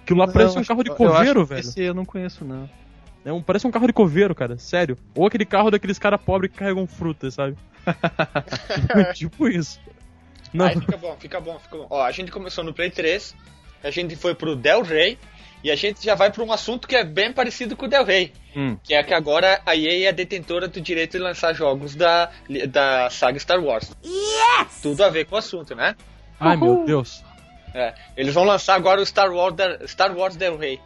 Aquilo 0.01 0.17
lá 0.17 0.27
parece 0.27 0.58
um 0.58 0.63
carro 0.63 0.84
de 0.84 0.89
coveiro, 0.89 1.46
velho. 1.46 1.60
Esse 1.60 1.79
eu 1.79 1.93
não 1.93 2.03
conheço, 2.03 2.43
não. 2.43 2.67
É 3.24 3.31
um, 3.31 3.39
parece 3.39 3.67
um 3.67 3.72
carro 3.72 3.86
de 3.86 3.93
coveiro, 3.93 4.34
cara. 4.34 4.58
Sério. 4.58 4.98
Ou 5.13 5.27
aquele 5.27 5.46
carro 5.46 5.70
daqueles 5.70 6.00
caras 6.00 6.20
pobres 6.20 6.51
que 6.51 6.58
carregam 6.58 6.88
fruta, 6.88 7.29
sabe? 7.29 7.55
tipo 9.13 9.48
isso. 9.48 9.79
Não. 10.51 10.65
Aí 10.65 10.79
fica 10.79 10.98
bom, 10.98 11.15
fica 11.20 11.39
bom, 11.39 11.60
fica 11.60 11.77
bom. 11.77 11.88
Ó, 11.88 12.03
a 12.03 12.12
gente 12.12 12.31
começou 12.31 12.63
no 12.63 12.74
Play 12.74 12.89
3, 12.89 13.36
a 13.84 13.91
gente 13.91 14.15
foi 14.15 14.34
pro 14.34 14.55
Del 14.55 14.81
Rey, 14.81 15.20
e 15.63 15.71
a 15.71 15.75
gente 15.75 16.03
já 16.03 16.15
vai 16.15 16.31
para 16.31 16.43
um 16.43 16.51
assunto 16.51 16.87
que 16.87 16.95
é 16.95 17.03
bem 17.03 17.31
parecido 17.31 17.75
com 17.75 17.85
o 17.85 17.89
Del 17.89 18.03
Rey. 18.03 18.33
Hum. 18.55 18.77
Que 18.83 18.95
é 18.95 19.03
que 19.03 19.13
agora 19.13 19.61
a 19.65 19.75
EA 19.75 20.09
é 20.09 20.11
detentora 20.11 20.67
do 20.67 20.81
direito 20.81 21.11
de 21.11 21.19
lançar 21.19 21.53
jogos 21.53 21.95
da, 21.95 22.31
da 22.69 23.09
saga 23.09 23.39
Star 23.39 23.63
Wars. 23.63 23.91
Yes! 24.03 24.81
Tudo 24.81 25.03
a 25.03 25.09
ver 25.09 25.25
com 25.25 25.35
o 25.35 25.37
assunto, 25.37 25.75
né? 25.75 25.95
Ai, 26.39 26.57
Uhul. 26.57 26.77
meu 26.77 26.85
Deus. 26.85 27.23
É, 27.73 27.93
eles 28.17 28.33
vão 28.33 28.43
lançar 28.43 28.75
agora 28.75 28.99
o 28.99 29.05
Star 29.05 29.31
Wars, 29.31 29.55
Star 29.87 30.17
Wars 30.17 30.35
Del 30.35 30.57
Rey. 30.57 30.79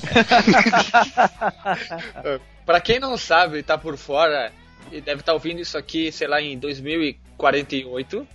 pra 2.66 2.80
quem 2.80 2.98
não 2.98 3.16
sabe, 3.16 3.62
tá 3.62 3.78
por 3.78 3.96
fora, 3.96 4.52
e 4.90 5.00
deve 5.00 5.20
estar 5.20 5.32
tá 5.32 5.34
ouvindo 5.34 5.60
isso 5.60 5.78
aqui, 5.78 6.10
sei 6.10 6.26
lá, 6.26 6.42
em 6.42 6.58
2048, 6.58 8.26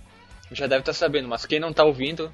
já 0.52 0.66
deve 0.66 0.80
estar 0.80 0.92
tá 0.92 0.98
sabendo, 0.98 1.28
mas 1.28 1.44
quem 1.44 1.60
não 1.60 1.72
tá 1.72 1.84
ouvindo, 1.84 2.32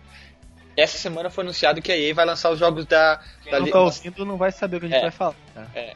essa 0.77 0.99
semana 0.99 1.31
foi 1.31 1.45
anunciado 1.45 1.83
que 1.83 1.93
a 1.93 1.97
EA 1.97 2.15
vai 2.15 2.25
lançar 2.25 2.51
os 2.51 2.59
jogos 2.59 2.87
da. 2.87 3.21
Quem 3.43 3.53
da 3.53 3.61
não 3.61 3.71
tá 3.71 3.81
ouvindo 3.81 4.25
não 4.25 4.37
vai 4.37 4.53
saber 4.53 4.77
o 4.77 4.81
que 4.81 4.87
a 4.87 4.89
gente 4.89 4.99
é, 4.99 5.03
vai 5.03 5.11
falar. 5.11 5.35
Tá? 5.55 5.67
É. 5.75 5.95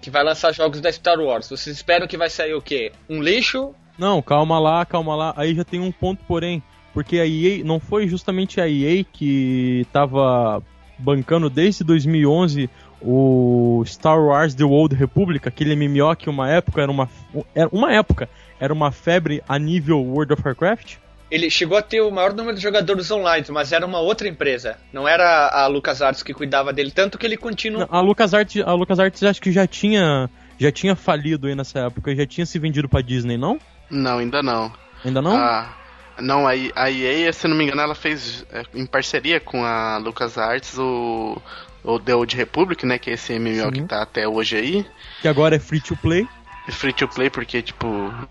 Que 0.00 0.10
vai 0.10 0.22
lançar 0.22 0.52
jogos 0.52 0.80
da 0.80 0.90
Star 0.90 1.18
Wars. 1.18 1.48
Vocês 1.48 1.76
esperam 1.76 2.06
que 2.06 2.16
vai 2.16 2.30
sair 2.30 2.54
o 2.54 2.62
quê? 2.62 2.92
Um 3.08 3.22
lixo? 3.22 3.74
Não, 3.98 4.20
calma 4.20 4.58
lá, 4.58 4.84
calma 4.84 5.16
lá. 5.16 5.34
Aí 5.36 5.54
já 5.54 5.64
tem 5.64 5.80
um 5.80 5.92
ponto, 5.92 6.22
porém. 6.26 6.62
Porque 6.92 7.18
a 7.18 7.26
EA 7.26 7.62
não 7.64 7.78
foi 7.78 8.08
justamente 8.08 8.60
a 8.60 8.68
EA 8.68 9.04
que 9.04 9.86
tava 9.92 10.62
bancando 10.98 11.50
desde 11.50 11.84
2011 11.84 12.70
o 13.02 13.82
Star 13.86 14.18
Wars 14.18 14.54
The 14.54 14.64
Old 14.64 14.94
Republic, 14.94 15.46
aquele 15.46 15.76
MMO 15.76 16.16
que 16.16 16.30
uma 16.30 16.50
época 16.50 16.80
era 16.80 16.90
uma 16.90 17.08
era 17.54 17.68
uma 17.70 17.92
época 17.92 18.28
era 18.58 18.72
uma 18.72 18.90
febre 18.90 19.42
a 19.46 19.58
nível 19.58 20.02
World 20.02 20.32
of 20.32 20.42
Warcraft. 20.44 20.96
Ele 21.30 21.50
chegou 21.50 21.76
a 21.76 21.82
ter 21.82 22.00
o 22.00 22.10
maior 22.10 22.32
número 22.32 22.56
de 22.56 22.62
jogadores 22.62 23.10
online, 23.10 23.46
mas 23.50 23.72
era 23.72 23.84
uma 23.84 23.98
outra 23.98 24.28
empresa. 24.28 24.78
Não 24.92 25.08
era 25.08 25.48
a 25.48 25.66
LucasArts 25.66 26.22
que 26.22 26.32
cuidava 26.32 26.72
dele, 26.72 26.90
tanto 26.90 27.18
que 27.18 27.26
ele 27.26 27.36
continua. 27.36 27.88
A 27.90 28.00
LucasArts, 28.00 28.62
a 28.64 28.72
LucasArts 28.72 29.22
acho 29.22 29.42
que 29.42 29.50
já 29.50 29.66
tinha 29.66 30.30
já 30.58 30.72
tinha 30.72 30.96
falido 30.96 31.46
aí 31.46 31.54
nessa 31.54 31.80
época, 31.80 32.14
já 32.14 32.26
tinha 32.26 32.46
se 32.46 32.58
vendido 32.58 32.88
para 32.88 33.02
Disney, 33.02 33.36
não? 33.36 33.58
Não, 33.90 34.18
ainda 34.18 34.42
não. 34.42 34.72
Ainda 35.04 35.20
não? 35.20 35.36
Ah, 35.36 35.76
não, 36.18 36.46
a, 36.46 36.52
a 36.74 36.90
EA, 36.90 37.32
se 37.32 37.46
não 37.46 37.56
me 37.56 37.64
engano, 37.64 37.82
ela 37.82 37.94
fez 37.94 38.46
é, 38.50 38.62
em 38.74 38.86
parceria 38.86 39.38
com 39.38 39.64
a 39.64 39.98
LucasArts 39.98 40.78
o 40.78 41.40
o 41.86 42.00
The 42.00 42.14
Old 42.14 42.36
Republic, 42.36 42.84
né, 42.84 42.98
que 42.98 43.10
é 43.10 43.12
esse 43.14 43.38
MMO 43.38 43.66
Sim. 43.66 43.70
que 43.70 43.82
tá 43.82 44.02
até 44.02 44.26
hoje 44.26 44.56
aí. 44.56 44.86
Que 45.22 45.28
agora 45.28 45.54
é 45.54 45.58
free 45.58 45.80
to 45.80 45.96
play 45.96 46.26
free 46.72 46.92
to 46.92 47.08
play 47.08 47.30
porque, 47.30 47.62
tipo, 47.62 47.86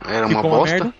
era 0.07 0.27
ficou 0.27 0.41
uma 0.41 0.57
bosta. 0.57 0.83
Uma 0.83 0.93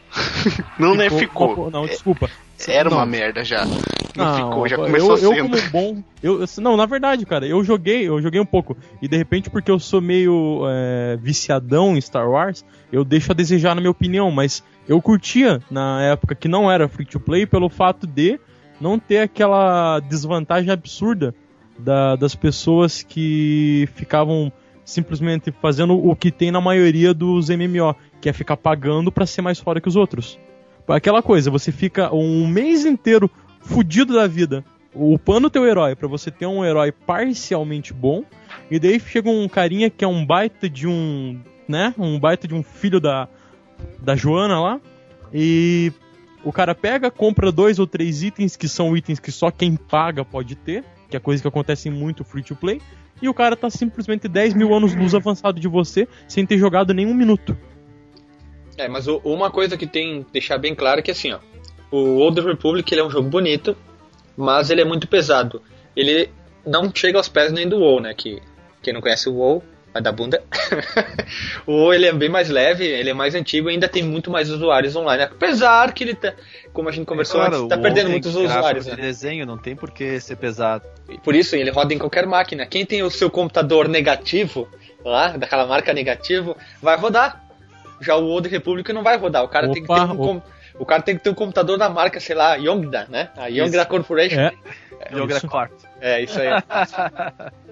não, 0.79 0.91
ficou, 0.91 0.95
né? 0.95 1.09
Ficou. 1.09 1.71
Não, 1.71 1.85
desculpa. 1.85 2.29
Era 2.67 2.89
não. 2.89 2.97
uma 2.97 3.05
merda 3.05 3.43
já. 3.43 3.65
Não, 3.65 4.25
não 4.25 4.35
ficou, 4.35 4.67
já 4.67 4.77
começou 4.77 5.17
eu. 5.17 5.33
Eu 5.33 5.49
como 5.49 5.69
bom. 5.71 6.03
Eu, 6.23 6.45
não, 6.59 6.77
na 6.77 6.85
verdade, 6.85 7.25
cara, 7.25 7.45
eu 7.45 7.63
joguei, 7.63 8.07
eu 8.07 8.21
joguei 8.21 8.39
um 8.39 8.45
pouco. 8.45 8.77
E 9.01 9.07
de 9.07 9.17
repente, 9.17 9.49
porque 9.49 9.69
eu 9.69 9.77
sou 9.77 10.01
meio 10.01 10.63
é, 10.67 11.17
viciadão 11.21 11.97
em 11.97 12.01
Star 12.01 12.29
Wars, 12.29 12.63
eu 12.91 13.03
deixo 13.03 13.31
a 13.31 13.35
desejar 13.35 13.75
na 13.75 13.81
minha 13.81 13.91
opinião, 13.91 14.31
mas 14.31 14.63
eu 14.87 15.01
curtia 15.01 15.61
na 15.69 16.01
época 16.01 16.33
que 16.33 16.47
não 16.47 16.71
era 16.71 16.87
free 16.87 17.05
to 17.05 17.19
play 17.19 17.45
pelo 17.45 17.69
fato 17.69 18.07
de 18.07 18.39
não 18.79 18.97
ter 18.97 19.19
aquela 19.19 19.99
desvantagem 19.99 20.71
absurda 20.71 21.35
da, 21.77 22.15
das 22.15 22.35
pessoas 22.35 23.03
que 23.03 23.87
ficavam 23.95 24.51
simplesmente 24.85 25.51
fazendo 25.51 25.93
o 25.97 26.15
que 26.15 26.31
tem 26.31 26.51
na 26.51 26.61
maioria 26.61 27.13
dos 27.13 27.49
MMO, 27.49 27.95
que 28.21 28.29
é 28.29 28.33
ficar 28.33 28.55
pagando 28.55 29.11
para 29.11 29.25
ser 29.25 29.41
mais 29.41 29.59
fora 29.59 29.81
que 29.81 29.89
os 29.89 29.95
outros. 29.95 30.39
Aquela 30.87 31.23
coisa, 31.23 31.49
você 31.49 31.71
fica 31.71 32.13
um 32.13 32.47
mês 32.47 32.85
inteiro 32.85 33.29
fudido 33.59 34.13
da 34.13 34.27
vida, 34.27 34.63
upando 34.93 35.49
teu 35.49 35.65
herói 35.65 35.95
para 35.95 36.07
você 36.07 36.29
ter 36.29 36.45
um 36.45 36.63
herói 36.63 36.91
parcialmente 36.91 37.91
bom, 37.91 38.23
e 38.69 38.77
daí 38.79 38.99
chega 38.99 39.29
um 39.29 39.47
carinha 39.49 39.89
que 39.89 40.05
é 40.05 40.07
um 40.07 40.23
baita 40.23 40.69
de 40.69 40.87
um, 40.87 41.41
né, 41.67 41.93
um 41.97 42.19
baita 42.19 42.47
de 42.47 42.53
um 42.53 42.61
filho 42.61 42.99
da 42.99 43.27
da 43.99 44.15
Joana 44.15 44.59
lá, 44.61 44.81
e 45.33 45.91
o 46.43 46.51
cara 46.51 46.73
pega, 46.75 47.09
compra 47.09 47.51
dois 47.51 47.79
ou 47.79 47.87
três 47.87 48.23
itens 48.23 48.55
que 48.55 48.69
são 48.69 48.95
itens 48.95 49.19
que 49.19 49.31
só 49.31 49.49
quem 49.49 49.75
paga 49.75 50.23
pode 50.23 50.55
ter, 50.55 50.83
que 51.09 51.17
é 51.17 51.19
coisa 51.19 51.41
que 51.41 51.47
acontece 51.47 51.89
muito 51.89 52.23
free 52.23 52.43
to 52.43 52.55
play, 52.55 52.79
e 53.21 53.29
o 53.29 53.33
cara 53.33 53.55
tá 53.55 53.69
simplesmente 53.69 54.27
10 54.27 54.53
mil 54.53 54.73
anos 54.73 54.95
luz 54.95 55.15
avançado 55.15 55.59
de 55.59 55.67
você 55.67 56.07
sem 56.27 56.45
ter 56.45 56.57
jogado 56.57 56.93
nenhum 56.93 57.13
minuto. 57.13 57.57
É, 58.77 58.87
mas 58.87 59.07
o, 59.07 59.21
uma 59.23 59.49
coisa 59.49 59.77
que 59.77 59.87
tem 59.87 60.23
que 60.23 60.33
deixar 60.33 60.57
bem 60.57 60.75
claro 60.75 60.99
é 60.99 61.03
que 61.03 61.11
assim, 61.11 61.31
ó, 61.31 61.39
o 61.91 62.17
Old 62.17 62.41
Republic 62.41 62.93
ele 62.93 63.01
é 63.01 63.05
um 63.05 63.09
jogo 63.09 63.29
bonito, 63.29 63.75
mas 64.35 64.69
ele 64.69 64.81
é 64.81 64.85
muito 64.85 65.07
pesado. 65.07 65.61
Ele 65.95 66.29
não 66.65 66.91
chega 66.93 67.17
aos 67.17 67.29
pés 67.29 67.51
nem 67.53 67.67
do 67.67 67.77
WoW, 67.77 68.01
né? 68.01 68.13
Que 68.13 68.41
quem 68.81 68.93
não 68.93 69.01
conhece 69.01 69.29
o 69.29 69.35
WoW 69.35 69.63
dar 70.01 70.11
bunda. 70.11 70.43
o 71.65 71.73
WoW 71.73 71.93
ele 71.93 72.05
é 72.05 72.13
bem 72.13 72.29
mais 72.29 72.49
leve, 72.49 72.85
ele 72.85 73.09
é 73.09 73.13
mais 73.13 73.35
antigo 73.35 73.69
e 73.69 73.73
ainda 73.73 73.87
tem 73.87 74.03
muito 74.03 74.29
mais 74.29 74.49
usuários 74.49 74.95
online. 74.95 75.23
Apesar 75.23 75.93
que 75.93 76.03
ele 76.03 76.15
tá, 76.15 76.33
como 76.73 76.89
a 76.89 76.91
gente 76.91 77.05
conversou 77.05 77.41
é 77.41 77.45
claro, 77.45 77.63
antes, 77.63 77.69
tá 77.69 77.77
perdendo 77.81 78.09
muitos 78.09 78.35
usuários. 78.35 78.85
Né? 78.85 78.95
desenho 78.95 79.45
não 79.45 79.57
tem 79.57 79.75
por 79.75 79.91
que 79.91 80.19
ser 80.19 80.35
pesado. 80.35 80.85
Por 81.23 81.35
isso, 81.35 81.55
ele 81.55 81.71
roda 81.71 81.93
em 81.93 81.97
qualquer 81.97 82.25
máquina. 82.25 82.65
Quem 82.65 82.85
tem 82.85 83.03
o 83.03 83.09
seu 83.09 83.29
computador 83.29 83.87
negativo, 83.87 84.67
lá, 85.03 85.29
daquela 85.29 85.65
marca 85.65 85.93
negativo, 85.93 86.57
vai 86.81 86.97
rodar. 86.97 87.43
Já 88.01 88.15
o 88.15 88.25
Old 88.25 88.49
Republic 88.49 88.91
não 88.91 89.03
vai 89.03 89.17
rodar. 89.17 89.43
O 89.43 89.47
cara 89.47 89.67
Opa, 89.67 89.73
tem 89.73 89.83
que 89.83 89.87
ter 89.87 90.01
um, 90.01 90.41
o 90.77 90.85
cara 90.85 91.01
tem 91.01 91.15
que 91.15 91.23
ter 91.23 91.29
um 91.29 91.33
computador 91.33 91.77
da 91.77 91.89
marca, 91.89 92.19
sei 92.19 92.35
lá, 92.35 92.55
Yongda, 92.55 93.07
né? 93.09 93.29
A 93.37 93.47
Yongda 93.47 93.85
Corporation. 93.85 94.39
É. 94.39 94.53
É, 94.99 95.17
Yongda 95.17 95.41
Corp. 95.41 95.71
É, 96.01 96.21
isso 96.21 96.39
aí. 96.39 96.47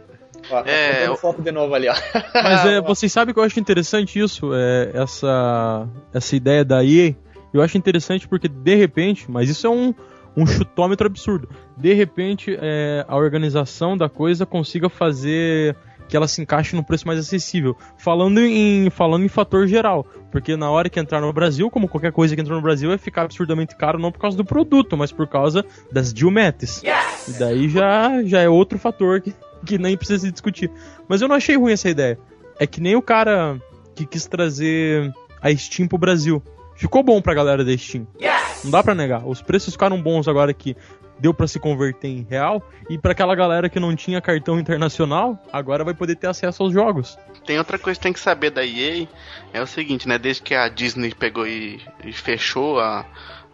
Ó, 0.50 0.62
tá 0.62 0.70
é, 0.70 1.08
eu... 1.08 1.16
foto 1.16 1.42
de 1.42 1.52
novo 1.52 1.74
ali, 1.74 1.88
ó. 1.88 1.94
Mas 2.34 2.66
é, 2.66 2.82
vocês 2.82 3.12
sabem 3.12 3.34
que 3.34 3.40
eu 3.40 3.44
acho 3.44 3.60
interessante 3.60 4.20
isso, 4.20 4.52
é, 4.54 4.92
essa, 4.94 5.88
essa 6.14 6.36
ideia 6.36 6.64
da 6.64 6.84
EA. 6.84 7.16
Eu 7.54 7.62
acho 7.62 7.78
interessante 7.78 8.28
porque, 8.28 8.48
de 8.48 8.76
repente, 8.76 9.30
mas 9.30 9.48
isso 9.48 9.68
é 9.68 9.70
um, 9.70 9.94
um 10.36 10.44
chutômetro 10.44 11.06
absurdo. 11.06 11.48
De 11.78 11.94
repente, 11.94 12.58
é, 12.60 13.06
a 13.08 13.16
organização 13.16 13.96
da 13.96 14.10
coisa 14.10 14.44
consiga 14.44 14.90
fazer 14.90 15.76
que 16.08 16.18
ela 16.18 16.28
se 16.28 16.42
encaixe 16.42 16.76
no 16.76 16.84
preço 16.84 17.08
mais 17.08 17.20
acessível. 17.20 17.76
Falando 17.98 18.40
em, 18.40 18.90
falando 18.90 19.24
em 19.24 19.28
fator 19.28 19.68
geral, 19.68 20.06
porque 20.32 20.56
na 20.56 20.70
hora 20.70 20.90
que 20.90 21.00
entrar 21.00 21.22
no 21.22 21.32
Brasil, 21.32 21.70
como 21.70 21.88
qualquer 21.88 22.12
coisa 22.12 22.36
que 22.36 22.42
entrou 22.42 22.58
no 22.58 22.64
Brasil, 22.64 22.90
vai 22.90 22.98
ficar 22.98 23.24
absurdamente 23.24 23.76
caro 23.76 24.00
não 24.00 24.12
por 24.12 24.20
causa 24.20 24.38
do 24.38 24.46
produto, 24.46 24.98
mas 24.98 25.12
por 25.12 25.28
causa 25.28 25.64
das 25.92 26.14
Dilmetes. 26.14 26.82
Yes! 26.84 27.36
E 27.36 27.40
daí 27.40 27.70
já, 27.70 28.24
já 28.24 28.42
é 28.42 28.50
outro 28.50 28.78
fator 28.78 29.22
que, 29.22 29.34
que 29.63 29.77
nem 29.77 29.98
precisa 29.98 30.25
se 30.25 30.32
discutir. 30.32 30.70
Mas 31.08 31.22
eu 31.22 31.27
não 31.27 31.36
achei 31.36 31.55
ruim 31.55 31.74
essa 31.74 31.89
ideia. 31.89 32.17
É 32.60 32.67
que 32.67 32.82
nem 32.82 32.96
o 32.96 33.01
cara 33.01 33.60
que 33.96 34.05
quis 34.05 34.25
trazer 34.25 35.13
a 35.41 35.53
Steam 35.55 35.88
pro 35.88 35.98
Brasil. 35.98 36.41
Ficou 36.75 37.03
bom 37.03 37.22
pra 37.22 37.34
galera 37.34 37.63
da 37.63 37.77
Steam. 37.77 38.08
Yes! 38.22 38.63
Não 38.63 38.72
dá 38.72 38.84
pra 38.84 38.96
negar. 38.96 39.27
Os 39.27 39.41
preços 39.41 39.74
ficaram 39.74 40.01
bons 40.01 40.27
agora 40.27 40.53
que 40.53 40.75
deu 41.20 41.34
para 41.34 41.48
se 41.48 41.60
converter 41.60 42.08
em 42.08 42.27
real. 42.29 42.62
E 42.89 42.98
para 42.98 43.12
aquela 43.12 43.36
galera 43.36 43.70
que 43.70 43.79
não 43.79 43.96
tinha 43.96 44.22
cartão 44.22 44.60
internacional, 44.60 45.41
agora 45.51 45.84
vai 45.84 45.93
poder 45.93 46.15
ter 46.15 46.27
acesso 46.27 46.63
aos 46.63 46.74
jogos. 46.74 47.17
Tem 47.46 47.58
outra 47.58 47.77
coisa 47.77 48.00
que 48.00 48.03
tem 48.03 48.13
que 48.13 48.20
saber 48.20 48.50
da 48.50 48.65
EA, 48.65 49.08
é 49.53 49.62
o 49.62 49.67
seguinte, 49.67 50.08
né? 50.08 50.17
Desde 50.17 50.41
que 50.41 50.55
a 50.55 50.67
Disney 50.70 51.13
pegou 51.13 51.48
e, 51.48 51.82
e 52.03 52.12
fechou 52.12 52.79
a 52.79 53.05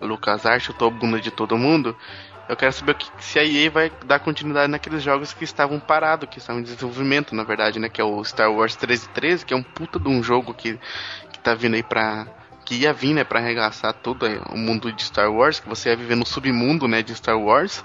LucasArts, 0.01 0.63
chutou 0.63 0.87
a 0.87 0.91
bunda 0.91 1.19
de 1.19 1.31
todo 1.31 1.57
mundo, 1.57 1.95
eu 2.49 2.55
quero 2.55 2.73
saber 2.73 2.97
se 3.19 3.37
a 3.37 3.45
EA 3.45 3.69
vai 3.69 3.91
dar 4.05 4.19
continuidade 4.19 4.71
naqueles 4.71 5.03
jogos 5.03 5.33
que 5.33 5.43
estavam 5.43 5.79
parados, 5.79 6.27
que 6.27 6.39
estavam 6.39 6.59
em 6.59 6.63
desenvolvimento, 6.63 7.35
na 7.35 7.43
verdade, 7.43 7.77
né? 7.77 7.87
Que 7.87 8.01
é 8.01 8.03
o 8.03 8.25
Star 8.25 8.51
Wars 8.51 8.75
1313, 8.75 9.45
que 9.45 9.53
é 9.53 9.57
um 9.57 9.61
puta 9.61 9.99
de 9.99 10.09
um 10.09 10.23
jogo 10.23 10.51
que, 10.51 10.79
que 11.31 11.39
tá 11.39 11.53
vindo 11.53 11.75
aí 11.75 11.83
pra. 11.83 12.27
Que 12.65 12.75
ia 12.75 12.91
vir, 12.93 13.13
né, 13.13 13.23
pra 13.23 13.39
arregaçar 13.39 13.93
todo 13.93 14.25
o 14.51 14.57
mundo 14.57 14.91
de 14.91 15.03
Star 15.03 15.31
Wars, 15.31 15.59
que 15.59 15.69
você 15.69 15.89
ia 15.89 15.95
viver 15.95 16.15
no 16.15 16.25
submundo, 16.25 16.87
né, 16.87 17.03
de 17.03 17.15
Star 17.15 17.39
Wars. 17.39 17.83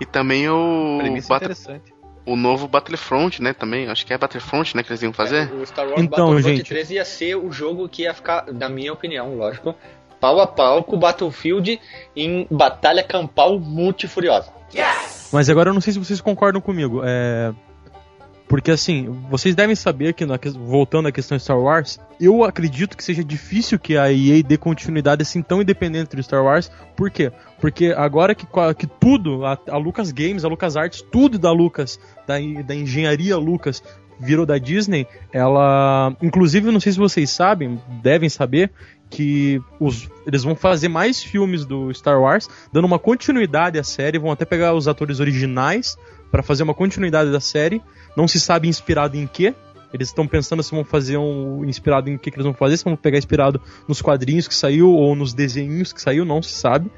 E 0.00 0.06
também 0.06 0.48
o. 0.48 0.98
interessante 1.02 1.94
o 2.26 2.34
novo 2.34 2.66
Battlefront, 2.66 3.40
né, 3.40 3.52
também. 3.52 3.88
Acho 3.88 4.04
que 4.04 4.12
é 4.12 4.18
Battlefront, 4.18 4.76
né, 4.76 4.82
que 4.82 4.90
eles 4.90 5.00
iam 5.02 5.12
fazer. 5.12 5.48
É, 5.48 5.54
o 5.54 5.64
Star 5.64 5.86
Wars 5.86 6.02
então, 6.02 6.26
Battlefront 6.26 6.56
gente... 6.56 6.68
3 6.68 6.90
ia 6.90 7.04
ser 7.04 7.36
o 7.36 7.52
jogo 7.52 7.88
que 7.88 8.02
ia 8.02 8.12
ficar, 8.12 8.46
na 8.52 8.68
minha 8.68 8.92
opinião, 8.92 9.36
lógico, 9.36 9.76
pau 10.26 10.40
a 10.40 10.46
pau 10.46 10.82
com 10.82 10.96
o 10.96 10.98
Battlefield 10.98 11.80
em 12.16 12.46
batalha 12.50 13.02
campal 13.02 13.60
multifuriosa. 13.60 14.50
Yes! 14.74 15.28
Mas 15.32 15.48
agora 15.48 15.70
eu 15.70 15.74
não 15.74 15.80
sei 15.80 15.92
se 15.92 15.98
vocês 16.00 16.20
concordam 16.20 16.60
comigo. 16.60 17.02
É... 17.04 17.52
Porque 18.48 18.70
assim, 18.70 19.08
vocês 19.28 19.54
devem 19.54 19.74
saber 19.74 20.14
que, 20.14 20.24
na, 20.24 20.38
voltando 20.54 21.08
à 21.08 21.12
questão 21.12 21.36
de 21.36 21.42
Star 21.42 21.58
Wars, 21.58 21.98
eu 22.20 22.44
acredito 22.44 22.96
que 22.96 23.02
seja 23.02 23.22
difícil 23.22 23.76
que 23.76 23.96
a 23.96 24.12
EA 24.12 24.40
dê 24.42 24.56
continuidade 24.56 25.22
assim 25.22 25.42
tão 25.42 25.60
independente 25.62 26.14
do 26.14 26.22
Star 26.22 26.44
Wars. 26.44 26.70
Por 26.96 27.10
quê? 27.10 27.32
Porque 27.60 27.92
agora 27.96 28.36
que, 28.36 28.46
que 28.78 28.86
tudo, 28.86 29.44
a, 29.44 29.58
a 29.68 29.76
Lucas 29.76 30.12
Games, 30.12 30.44
a 30.44 30.48
Lucas 30.48 30.76
Arts, 30.76 31.02
tudo 31.02 31.38
da 31.38 31.50
Lucas, 31.50 31.98
da, 32.26 32.34
da 32.64 32.74
engenharia 32.74 33.36
Lucas, 33.36 33.82
virou 34.18 34.46
da 34.46 34.58
Disney, 34.58 35.06
ela. 35.32 36.14
Inclusive, 36.22 36.70
não 36.70 36.80
sei 36.80 36.92
se 36.92 36.98
vocês 36.98 37.30
sabem, 37.30 37.80
devem 38.02 38.28
saber, 38.28 38.70
que 39.10 39.60
os, 39.78 40.08
eles 40.26 40.42
vão 40.42 40.54
fazer 40.54 40.88
mais 40.88 41.22
filmes 41.22 41.64
do 41.64 41.92
Star 41.94 42.20
Wars, 42.20 42.48
dando 42.72 42.84
uma 42.84 42.98
continuidade 42.98 43.78
à 43.78 43.84
série, 43.84 44.18
vão 44.18 44.30
até 44.30 44.44
pegar 44.44 44.74
os 44.74 44.88
atores 44.88 45.20
originais 45.20 45.96
para 46.30 46.42
fazer 46.42 46.62
uma 46.62 46.74
continuidade 46.74 47.30
da 47.30 47.40
série. 47.40 47.80
Não 48.16 48.26
se 48.26 48.40
sabe 48.40 48.68
inspirado 48.68 49.16
em 49.16 49.26
quê. 49.26 49.54
Eles 49.92 50.08
estão 50.08 50.26
pensando 50.26 50.62
se 50.62 50.72
vão 50.72 50.84
fazer 50.84 51.16
um 51.16 51.64
inspirado 51.64 52.10
em 52.10 52.18
que, 52.18 52.30
que 52.30 52.36
eles 52.36 52.44
vão 52.44 52.52
fazer, 52.52 52.76
se 52.76 52.84
vão 52.84 52.96
pegar 52.96 53.18
inspirado 53.18 53.60
nos 53.86 54.02
quadrinhos 54.02 54.48
que 54.48 54.54
saiu 54.54 54.90
ou 54.90 55.14
nos 55.14 55.32
desenhos 55.32 55.92
que 55.92 56.02
saiu, 56.02 56.24
não 56.24 56.42
se 56.42 56.52
sabe. 56.52 56.90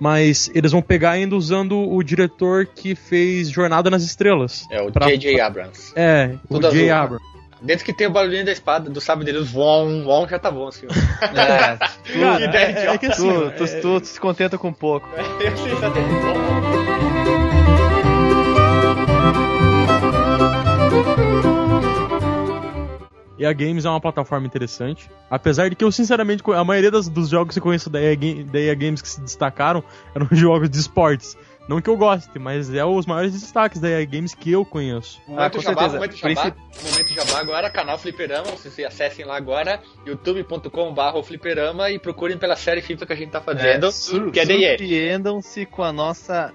Mas 0.00 0.50
eles 0.52 0.72
vão 0.72 0.82
pegar 0.82 1.12
ainda 1.12 1.36
usando 1.36 1.78
o 1.78 2.02
diretor 2.02 2.66
que 2.66 2.96
fez 2.96 3.48
Jornada 3.48 3.88
nas 3.88 4.02
Estrelas. 4.02 4.66
É, 4.70 4.82
o 4.82 4.90
J.J. 4.90 5.40
Abrams. 5.40 5.92
É, 5.94 6.34
Tudo 6.48 6.66
o 6.66 6.70
J.J. 6.70 6.90
Abrams. 6.90 7.31
Desde 7.62 7.84
que 7.84 7.92
tem 7.92 8.08
o 8.08 8.10
barulhinho 8.10 8.44
da 8.44 8.50
espada, 8.50 8.90
do 8.90 9.00
sábio 9.00 9.24
deles, 9.24 9.48
vom, 9.50 10.02
vom, 10.02 10.26
já 10.26 10.38
tá 10.38 10.50
bom, 10.50 10.66
assim. 10.66 10.86
É, 10.86 11.76
tu, 11.76 12.20
Cara, 12.20 12.56
é, 12.56 12.86
é, 12.86 12.98
que 12.98 13.06
assim, 13.06 13.22
tu, 13.22 13.50
tu, 13.52 13.64
é... 13.64 13.80
tu, 13.80 14.00
tu, 14.00 14.06
se 14.06 14.20
contenta 14.20 14.58
com 14.58 14.72
pouco. 14.72 15.08
É, 15.16 15.48
eu 15.48 15.56
sei, 15.56 15.76
tá 15.76 15.90
E 23.38 23.46
a 23.46 23.52
Games 23.52 23.84
é 23.84 23.90
uma 23.90 24.00
plataforma 24.00 24.46
interessante. 24.46 25.10
Apesar 25.28 25.68
de 25.68 25.74
que 25.74 25.84
eu, 25.84 25.90
sinceramente, 25.90 26.42
a 26.54 26.64
maioria 26.64 26.90
das, 26.92 27.08
dos 27.08 27.28
jogos 27.28 27.54
que 27.54 27.58
eu 27.58 27.62
conheço 27.62 27.90
da 27.90 28.00
EA, 28.00 28.16
da 28.44 28.60
EA 28.60 28.74
Games 28.74 29.02
que 29.02 29.08
se 29.08 29.20
destacaram 29.20 29.82
eram 30.14 30.28
jogos 30.32 30.70
de 30.70 30.78
esportes. 30.78 31.36
Não 31.68 31.80
que 31.80 31.88
eu 31.88 31.96
goste, 31.96 32.38
mas 32.38 32.72
é 32.72 32.84
os 32.84 33.06
maiores 33.06 33.32
destaques 33.32 33.80
da 33.80 33.88
Games 34.04 34.34
que 34.34 34.50
eu 34.50 34.64
conheço. 34.64 35.20
Ah, 35.36 35.48
com 35.48 35.60
jabá, 35.60 35.88
certeza. 35.88 35.96
Momento 35.96 36.16
jabá, 36.16 36.56
momento 36.82 37.14
jabá 37.14 37.40
agora, 37.40 37.70
canal 37.70 37.98
Fliperama, 37.98 38.50
vocês 38.50 38.78
acessem 38.86 39.24
lá 39.24 39.36
agora, 39.36 39.80
youtube.com.br 40.06 41.22
Fliperama 41.24 41.90
e 41.90 41.98
procurem 41.98 42.36
pela 42.36 42.56
série 42.56 42.82
FIFA 42.82 43.06
que 43.06 43.12
a 43.12 43.16
gente 43.16 43.30
tá 43.30 43.40
fazendo, 43.40 43.86
é, 43.86 44.30
que 44.30 44.40
é 44.40 44.46
Surpreendam-se 44.46 45.66
com 45.66 45.82
a 45.82 45.92
nossa 45.92 46.52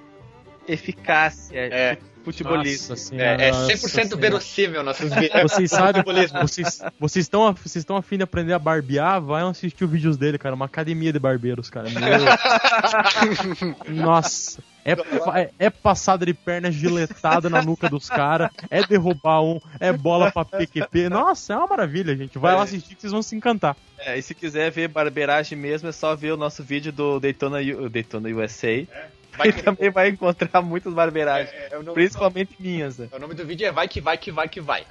eficácia. 0.68 1.58
É 1.58 1.98
futebolista. 2.32 2.94
Nossa 2.94 3.16
é, 3.16 3.50
é 3.50 3.52
100% 3.52 4.18
verossímil 4.20 4.84
nossas 4.84 5.14
vidas. 5.14 5.42
Vocês 5.44 5.72
sabem, 5.72 6.04
vocês, 6.04 6.82
vocês 7.00 7.26
estão 7.26 7.54
vocês 7.54 7.78
estão 7.78 7.96
afim 7.96 8.18
de 8.18 8.24
aprender 8.24 8.54
a 8.54 8.60
barbear? 8.60 9.22
Vai 9.22 9.44
assistir 9.44 9.86
os 9.86 9.92
vídeos 9.92 10.18
dele, 10.18 10.38
cara. 10.38 10.56
Uma 10.56 10.66
academia 10.66 11.14
de 11.14 11.20
barbeiros, 11.20 11.70
cara. 11.70 11.88
Nossa. 13.88 14.62
É, 14.88 15.42
é, 15.42 15.52
é, 15.60 15.70
passada 15.70 16.26
de 16.26 16.34
perna 16.34 16.72
giletada 16.72 17.50
na 17.50 17.62
nuca 17.62 17.90
dos 17.90 18.10
caras, 18.10 18.50
é 18.70 18.82
derrubar 18.88 19.44
um, 19.44 19.60
é 19.82 19.92
bola 19.92 20.32
pra 20.32 20.46
PQP. 20.46 21.10
Nossa, 21.10 21.54
é 21.54 21.58
uma 21.58 21.68
maravilha, 21.68 22.16
gente. 22.16 22.40
Vai 22.40 22.54
é. 22.54 22.56
lá 22.56 22.64
assistir 22.64 22.96
que 22.96 23.02
vocês 23.02 23.12
vão 23.12 23.22
se 23.22 23.36
encantar. 23.36 23.76
É, 23.98 24.18
e 24.18 24.22
se 24.22 24.34
quiser 24.34 24.72
ver 24.72 24.88
barbeiragem 24.88 25.58
mesmo, 25.58 25.90
é 25.90 25.92
só 25.92 26.16
ver 26.16 26.32
o 26.32 26.38
nosso 26.38 26.64
vídeo 26.64 26.94
do 26.94 27.20
Daytona, 27.20 27.58
Daytona 27.90 28.30
USA. 28.30 28.68
É. 28.70 28.88
Vai 29.38 29.54
que... 29.54 29.62
também 29.62 29.92
vai 29.92 30.10
encontrar 30.10 30.64
muitas 30.64 30.92
barbeiragens. 30.92 31.54
É, 31.54 31.70
é, 31.72 31.94
principalmente 31.94 32.56
minhas. 32.60 32.98
Né? 32.98 33.08
O 33.12 33.20
nome 33.20 33.36
do 33.36 33.46
vídeo 33.46 33.68
é 33.68 33.72
Vai 33.72 33.88
que 33.88 34.02
vai 34.02 34.18
que 34.18 34.32
vai 34.32 34.50
que 34.50 34.60
vai. 34.60 34.84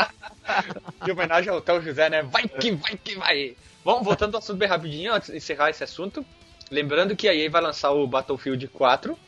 de 1.04 1.12
homenagem 1.12 1.50
ao 1.50 1.60
Theo 1.60 1.82
José, 1.82 2.08
né? 2.08 2.22
Vai 2.22 2.48
que 2.48 2.72
vai 2.72 2.96
que 2.96 3.14
vai. 3.16 3.54
Bom, 3.84 4.02
voltando 4.02 4.36
ao 4.36 4.38
assunto 4.38 4.56
bem 4.56 4.68
rapidinho, 4.68 5.12
antes 5.12 5.30
de 5.30 5.36
encerrar 5.36 5.68
esse 5.68 5.84
assunto. 5.84 6.24
Lembrando 6.70 7.16
que 7.16 7.28
a 7.28 7.34
EA 7.34 7.50
vai 7.50 7.62
lançar 7.62 7.92
o 7.92 8.06
Battlefield 8.06 8.66
4 8.68 9.18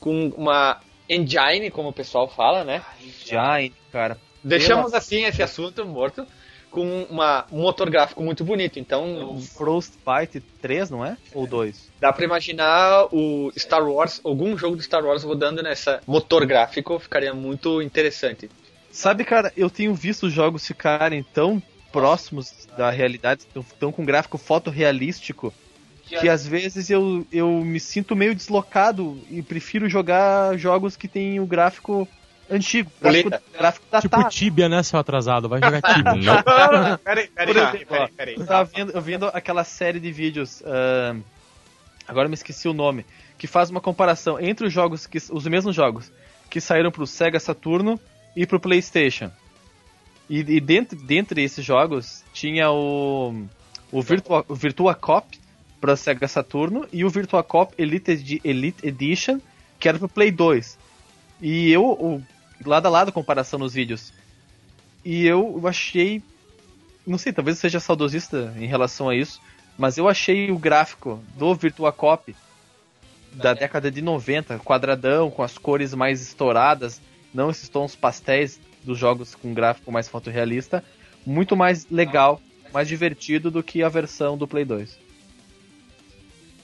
com 0.00 0.28
uma 0.36 0.80
engine, 1.08 1.70
como 1.70 1.88
o 1.88 1.92
pessoal 1.92 2.28
fala, 2.28 2.64
né? 2.64 2.82
Engine, 3.00 3.74
cara. 3.90 4.18
Deixamos 4.42 4.92
assim 4.94 5.24
esse 5.24 5.42
assunto 5.42 5.84
morto 5.86 6.26
com 6.72 7.06
uma, 7.10 7.44
um 7.52 7.60
motor 7.60 7.88
gráfico 7.88 8.22
muito 8.22 8.44
bonito. 8.44 8.78
Então, 8.78 9.38
Frostbite 9.54 10.40
3, 10.60 10.90
não 10.90 11.04
é? 11.04 11.16
Ou 11.32 11.46
2? 11.46 11.90
Dá 12.00 12.12
para 12.12 12.24
imaginar 12.24 13.06
o 13.12 13.52
Star 13.56 13.86
Wars, 13.86 14.20
algum 14.24 14.56
jogo 14.56 14.74
do 14.74 14.82
Star 14.82 15.04
Wars 15.04 15.22
rodando 15.22 15.62
nessa 15.62 16.00
motor 16.06 16.44
gráfico, 16.46 16.98
ficaria 16.98 17.34
muito 17.34 17.80
interessante. 17.80 18.50
Sabe, 18.90 19.24
cara, 19.24 19.52
eu 19.56 19.70
tenho 19.70 19.94
visto 19.94 20.28
jogos 20.28 20.66
ficarem 20.66 21.22
tão 21.22 21.62
próximos 21.92 22.66
da 22.76 22.90
realidade, 22.90 23.46
tão 23.78 23.92
com 23.92 24.04
gráfico 24.04 24.38
fotorrealístico, 24.38 25.52
que 26.20 26.28
às 26.28 26.46
vezes 26.46 26.90
eu, 26.90 27.26
eu 27.32 27.48
me 27.64 27.80
sinto 27.80 28.14
meio 28.14 28.34
deslocado 28.34 29.18
e 29.30 29.42
prefiro 29.42 29.88
jogar 29.88 30.56
jogos 30.58 30.96
que 30.96 31.08
tem 31.08 31.40
o 31.40 31.46
gráfico 31.46 32.06
antigo. 32.50 32.90
Gráfico, 33.00 33.30
gráfico 33.52 33.86
datado. 33.90 34.08
Tipo 34.08 34.28
Tibia, 34.30 34.68
né, 34.68 34.82
seu 34.82 34.98
atrasado? 34.98 35.48
Vai 35.48 35.60
jogar 35.60 35.82
Tibia. 35.82 36.12
não. 36.22 36.98
Peraí, 36.98 37.26
peraí, 37.28 37.54
peraí, 37.54 37.84
peraí, 37.84 38.08
peraí. 38.08 38.34
Eu 38.38 38.46
tava 38.46 38.64
vendo, 38.64 39.00
vendo 39.00 39.26
aquela 39.26 39.64
série 39.64 39.98
de 39.98 40.12
vídeos, 40.12 40.60
uh, 40.60 41.20
agora 42.06 42.28
me 42.28 42.34
esqueci 42.34 42.68
o 42.68 42.74
nome, 42.74 43.06
que 43.38 43.46
faz 43.46 43.70
uma 43.70 43.80
comparação 43.80 44.38
entre 44.38 44.66
os 44.66 44.72
jogos, 44.72 45.06
que, 45.06 45.18
os 45.18 45.46
mesmos 45.46 45.74
jogos, 45.74 46.12
que 46.50 46.60
saíram 46.60 46.90
pro 46.90 47.06
Sega 47.06 47.40
Saturno 47.40 47.98
e 48.36 48.46
pro 48.46 48.60
Playstation. 48.60 49.30
E, 50.28 50.40
e 50.40 50.60
dentro, 50.60 50.96
dentre 50.96 51.42
esses 51.42 51.64
jogos 51.64 52.22
tinha 52.32 52.70
o, 52.70 53.44
o, 53.90 54.02
Virtua, 54.02 54.44
o 54.48 54.54
Virtua 54.54 54.94
Cop 54.94 55.41
para 55.82 55.96
Sega 55.96 56.28
Saturno 56.28 56.86
e 56.92 57.04
o 57.04 57.10
Virtua 57.10 57.42
Cop 57.42 57.74
Elite, 57.76 58.40
Elite 58.44 58.86
Edition, 58.86 59.40
que 59.80 59.88
era 59.88 59.98
pro 59.98 60.08
Play 60.08 60.30
2. 60.30 60.78
E 61.40 61.72
eu, 61.72 61.84
o, 61.84 62.22
lado 62.64 62.86
a 62.86 62.88
lado 62.88 63.10
comparação 63.10 63.58
nos 63.58 63.74
vídeos. 63.74 64.12
E 65.04 65.26
eu 65.26 65.60
achei. 65.66 66.22
Não 67.04 67.18
sei, 67.18 67.32
talvez 67.32 67.56
eu 67.56 67.60
seja 67.62 67.80
saudosista 67.80 68.54
em 68.56 68.66
relação 68.66 69.08
a 69.08 69.16
isso, 69.16 69.40
mas 69.76 69.98
eu 69.98 70.08
achei 70.08 70.52
o 70.52 70.58
gráfico 70.58 71.20
do 71.36 71.52
Virtua 71.52 71.90
Cop 71.90 72.32
da 73.32 73.52
década 73.52 73.90
de 73.90 74.00
90, 74.00 74.60
quadradão, 74.60 75.32
com 75.32 75.42
as 75.42 75.58
cores 75.58 75.92
mais 75.94 76.22
estouradas, 76.22 77.00
não 77.34 77.50
esses 77.50 77.68
tons 77.68 77.96
pastéis 77.96 78.60
dos 78.84 78.96
jogos 78.96 79.34
com 79.34 79.52
gráfico 79.52 79.90
mais 79.90 80.06
fotorrealista, 80.06 80.84
muito 81.26 81.56
mais 81.56 81.88
legal, 81.90 82.40
mais 82.72 82.86
divertido 82.86 83.50
do 83.50 83.64
que 83.64 83.82
a 83.82 83.88
versão 83.88 84.38
do 84.38 84.46
Play 84.46 84.64
2. 84.64 85.01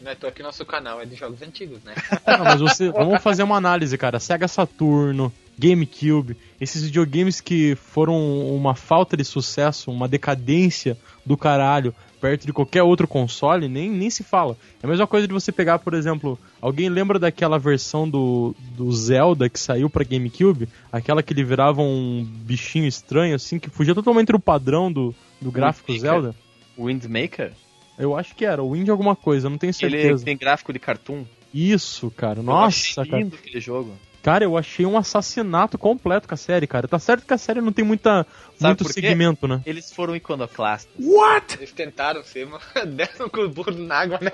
Não 0.01 0.11
é 0.13 0.15
tô 0.15 0.27
aqui 0.27 0.43
nosso 0.43 0.65
canal 0.65 1.01
é 1.01 1.05
de 1.05 1.17
jogos 1.17 1.43
antigos, 1.43 1.83
né? 1.83 1.95
Não, 2.27 2.45
mas 2.45 2.61
você, 2.61 2.91
vamos 2.91 3.23
fazer 3.23 3.43
uma 3.43 3.57
análise, 3.57 3.97
cara. 3.99 4.21
Sega 4.21 4.47
Saturno, 4.47 5.33
GameCube, 5.59 6.37
esses 6.61 6.83
videogames 6.83 7.41
que 7.41 7.75
foram 7.75 8.17
uma 8.55 8.75
falta 8.75 9.17
de 9.17 9.25
sucesso, 9.25 9.91
uma 9.91 10.07
decadência 10.07 10.97
do 11.27 11.37
caralho 11.37 11.95
perto 12.21 12.47
de 12.47 12.53
qualquer 12.53 12.83
outro 12.83 13.07
console, 13.07 13.69
nem, 13.69 13.91
nem 13.91 14.11
se 14.11 14.23
fala. 14.23 14.57
É 14.83 14.87
a 14.87 14.89
mesma 14.89 15.07
coisa 15.07 15.27
de 15.27 15.33
você 15.33 15.53
pegar, 15.53 15.79
por 15.79 15.95
exemplo, 15.95 16.39
alguém 16.61 16.89
lembra 16.89 17.19
daquela 17.19 17.59
versão 17.59 18.09
do, 18.09 18.55
do 18.77 18.91
Zelda 18.93 19.49
que 19.49 19.59
saiu 19.59 19.89
para 19.89 20.05
GameCube? 20.05 20.69
Aquela 20.93 21.23
que 21.23 21.33
ele 21.33 21.45
virava 21.45 21.81
um 21.81 22.27
bichinho 22.29 22.87
estranho, 22.87 23.35
assim, 23.35 23.59
que 23.59 23.71
fugia 23.71 23.95
totalmente 23.95 24.33
do 24.33 24.41
padrão 24.41 24.93
do, 24.93 25.15
do 25.41 25.51
gráfico 25.51 25.93
Windmaker? 25.93 26.13
Zelda? 26.13 26.35
Windmaker? 26.77 27.53
Eu 27.99 28.17
acho 28.17 28.35
que 28.35 28.45
era, 28.45 28.63
o 28.63 28.73
Wind 28.73 28.89
alguma 28.89 29.17
coisa, 29.17 29.51
não 29.51 29.59
tenho 29.59 29.75
certeza. 29.75 30.07
Ele 30.07 30.25
tem 30.25 30.37
gráfico 30.37 30.73
de 30.73 30.79
cartoon? 30.79 31.25
Isso, 31.53 32.11
cara. 32.11 32.43
Nossa, 32.43 33.01
eu 33.01 33.05
lindo 33.05 33.31
cara. 33.31 33.43
aquele 33.43 33.61
jogo. 33.61 33.93
Cara, 34.23 34.45
eu 34.45 34.57
achei 34.59 34.85
um 34.85 34.99
assassinato 34.99 35.79
completo 35.79 36.29
com 36.29 36.35
a 36.35 36.37
série, 36.37 36.67
cara. 36.67 36.89
Tá 36.89 36.99
certo 36.99 37.25
que 37.25 37.33
a 37.33 37.39
série 37.39 37.61
não 37.61 37.73
tem 37.73 37.85
muita, 37.85 38.27
muito 38.61 38.93
segmento, 38.93 39.47
né? 39.47 39.63
Eles 39.65 39.93
foram 39.93 40.15
iconoclastas. 40.15 40.93
What? 41.01 41.57
Eles 41.57 41.73
tentaram 41.73 42.23
ser, 42.25 42.47
mas 42.47 42.63
deram 42.95 43.29
com 43.29 43.41
o 43.43 43.49
burro 43.49 43.73
na 43.73 44.01
água, 44.01 44.19
né? 44.21 44.31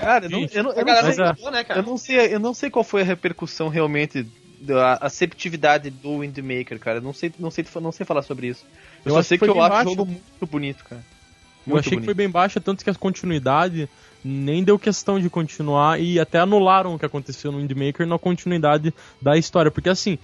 Cara, 0.00 0.26
eu 0.26 0.30
não, 0.30 0.40
eu 0.40 0.62
não, 0.64 0.72
eu 0.72 0.84
não, 0.84 1.12
sei, 1.12 1.24
é... 1.24 1.50
né, 1.50 1.66
eu 1.76 1.82
não 1.82 1.98
sei, 1.98 2.34
eu 2.34 2.40
não 2.40 2.54
sei 2.54 2.70
qual 2.70 2.82
foi 2.82 3.02
a 3.02 3.04
repercussão 3.04 3.68
realmente 3.68 4.26
da 4.60 4.94
aceptividade 4.94 5.90
do 5.90 6.20
Windmaker, 6.20 6.80
cara. 6.80 6.98
Eu 6.98 7.02
não 7.02 7.12
sei, 7.12 7.32
não 7.38 7.50
sei, 7.50 7.64
não 7.80 7.92
sei 7.92 8.06
falar 8.06 8.22
sobre 8.22 8.48
isso. 8.48 8.64
Eu, 9.04 9.10
eu 9.10 9.14
só 9.14 9.22
sei 9.22 9.38
que, 9.38 9.44
que 9.44 9.50
eu 9.50 9.62
acho 9.62 9.90
o 9.90 9.94
jogo 9.94 10.06
muito 10.06 10.46
bonito, 10.46 10.82
cara. 10.82 11.04
Muito 11.66 11.76
eu 11.76 11.80
achei 11.80 11.90
bonito. 11.90 12.00
que 12.00 12.04
foi 12.06 12.14
bem 12.14 12.28
baixa, 12.28 12.60
tanto 12.60 12.84
que 12.84 12.90
a 12.90 12.94
continuidade 12.94 13.88
nem 14.24 14.64
deu 14.64 14.78
questão 14.78 15.20
de 15.20 15.30
continuar 15.30 16.00
e 16.00 16.18
até 16.18 16.38
anularam 16.38 16.94
o 16.94 16.98
que 16.98 17.06
aconteceu 17.06 17.52
no 17.52 17.58
Windmaker 17.58 18.06
na 18.06 18.18
continuidade 18.18 18.92
da 19.20 19.36
história. 19.36 19.70
Porque 19.70 19.88
assim, 19.88 20.18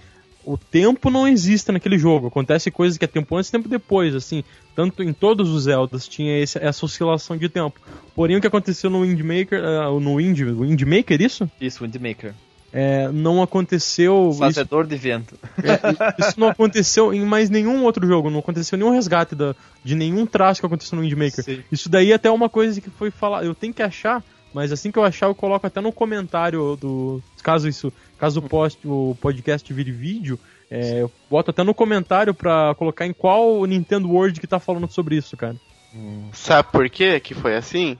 o 0.45 0.57
tempo 0.57 1.09
não 1.09 1.27
existe 1.27 1.71
naquele 1.71 1.97
jogo. 1.97 2.27
Acontece 2.27 2.69
coisas 2.69 2.97
que 2.97 3.05
é 3.05 3.07
tempo 3.07 3.35
antes 3.35 3.49
e 3.49 3.51
tempo 3.51 3.69
depois, 3.69 4.13
assim. 4.15 4.43
Tanto 4.75 5.01
em 5.03 5.13
todos 5.13 5.49
os 5.49 5.63
Zeldas 5.63 6.07
tinha 6.07 6.39
esse, 6.39 6.57
essa 6.59 6.85
oscilação 6.85 7.37
de 7.37 7.47
tempo. 7.47 7.79
Porém, 8.15 8.37
o 8.37 8.41
que 8.41 8.47
aconteceu 8.47 8.89
no 8.89 9.01
Windmaker, 9.01 9.61
uh, 9.63 9.99
no 9.99 10.15
Wind, 10.17 10.39
Windmaker, 10.39 11.21
isso? 11.21 11.49
Isso, 11.59 11.83
Windmaker. 11.83 12.33
É, 12.73 13.07
não 13.09 13.43
aconteceu. 13.43 14.35
Fazedor 14.37 14.81
isso, 14.81 14.89
de 14.89 14.95
vento. 14.97 15.37
É, 15.59 16.27
isso 16.27 16.39
não 16.39 16.49
aconteceu 16.49 17.13
em 17.13 17.23
mais 17.23 17.47
nenhum 17.51 17.83
outro 17.83 18.07
jogo. 18.07 18.31
Não 18.31 18.39
aconteceu 18.39 18.75
nenhum 18.79 18.89
resgate 18.89 19.35
da, 19.35 19.55
de 19.83 19.93
nenhum 19.93 20.25
traço 20.25 20.59
que 20.59 20.65
aconteceu 20.65 20.95
no 20.95 21.03
Windmaker. 21.03 21.43
Sim. 21.43 21.63
Isso 21.71 21.87
daí 21.87 22.11
é 22.11 22.15
até 22.15 22.31
uma 22.31 22.49
coisa 22.49 22.81
que 22.81 22.89
foi 22.89 23.11
falar. 23.11 23.45
Eu 23.45 23.53
tenho 23.53 23.71
que 23.71 23.83
achar, 23.83 24.23
mas 24.51 24.71
assim 24.71 24.91
que 24.91 24.97
eu 24.97 25.03
achar, 25.03 25.27
eu 25.27 25.35
coloco 25.35 25.67
até 25.67 25.79
no 25.79 25.91
comentário 25.91 26.75
do. 26.75 27.21
Caso 27.43 27.69
isso. 27.69 27.93
Caso 28.17 28.39
o, 28.39 28.49
post, 28.49 28.79
o 28.87 29.15
podcast 29.21 29.71
vire 29.71 29.91
vídeo, 29.91 30.39
é, 30.71 31.01
eu 31.01 31.11
boto 31.29 31.51
até 31.51 31.61
no 31.61 31.75
comentário 31.75 32.33
pra 32.33 32.73
colocar 32.75 33.05
em 33.05 33.13
qual 33.13 33.63
Nintendo 33.67 34.09
World 34.09 34.39
que 34.39 34.47
tá 34.47 34.59
falando 34.59 34.89
sobre 34.89 35.15
isso, 35.15 35.37
cara. 35.37 35.55
Hum. 35.93 36.29
Sabe 36.33 36.71
por 36.71 36.89
quê 36.89 37.19
que 37.19 37.35
foi 37.35 37.55
assim? 37.55 37.99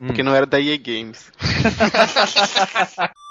Hum. 0.00 0.06
Porque 0.06 0.22
não 0.22 0.32
era 0.32 0.46
da 0.46 0.60
EA 0.60 0.76
Games. 0.76 1.32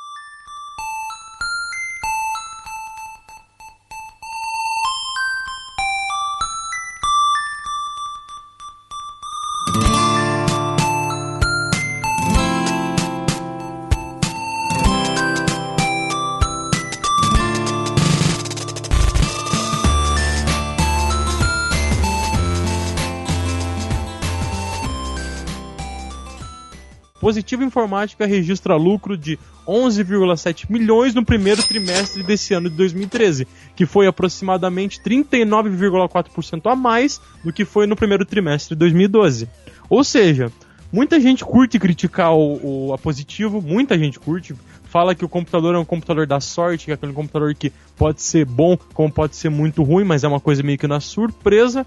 Informática 27.64 28.26
registra 28.26 28.76
lucro 28.76 29.18
de 29.18 29.38
11,7 29.68 30.66
milhões 30.70 31.14
no 31.14 31.24
primeiro 31.24 31.64
trimestre 31.64 32.24
desse 32.24 32.54
ano 32.54 32.70
de 32.70 32.76
2013, 32.76 33.48
que 33.76 33.86
foi 33.86 34.08
aproximadamente 34.08 35.00
39,4% 35.02 36.72
a 36.72 36.76
mais 36.76 37.22
do 37.44 37.54
que 37.54 37.66
foi 37.66 37.86
no 37.88 37.96
primeiro 37.96 38.26
trimestre 38.26 38.76
de 38.76 38.80
2012. 38.80 39.48
Ou 39.90 40.04
seja, 40.04 40.52
muita 40.92 41.20
gente 41.20 41.46
curte 41.46 41.80
criticar 41.80 42.34
o, 42.34 42.88
o, 42.88 42.94
a 42.94 42.98
Positivo, 42.98 43.62
muita 43.62 43.98
gente 43.98 44.20
curte, 44.20 44.56
fala 44.84 45.16
que 45.16 45.24
o 45.24 45.30
computador 45.30 45.76
é 45.76 45.78
um 45.80 45.86
computador 45.86 46.28
da 46.28 46.40
sorte, 46.40 46.86
que 46.86 46.92
é 46.92 46.94
aquele 46.96 47.14
computador 47.14 47.56
que 47.56 47.72
pode 47.96 48.22
ser 48.22 48.46
bom, 48.46 48.78
como 48.94 49.12
pode 49.12 49.36
ser 49.36 49.50
muito 49.50 49.84
ruim, 49.84 50.04
mas 50.04 50.24
é 50.24 50.28
uma 50.28 50.40
coisa 50.40 50.62
meio 50.64 50.78
que 50.78 50.88
na 50.88 51.00
surpresa. 51.00 51.86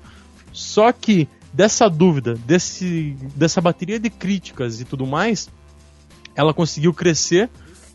Só 0.52 0.90
que 0.92 1.28
dessa 1.52 1.88
dúvida, 1.88 2.34
desse, 2.46 3.16
dessa 3.36 3.60
bateria 3.60 3.98
de 3.98 4.08
críticas 4.08 4.80
e 4.80 4.84
tudo 4.84 5.06
mais, 5.06 5.48
ela 6.34 6.52
conseguiu 6.54 6.92
crescer. 6.92 7.48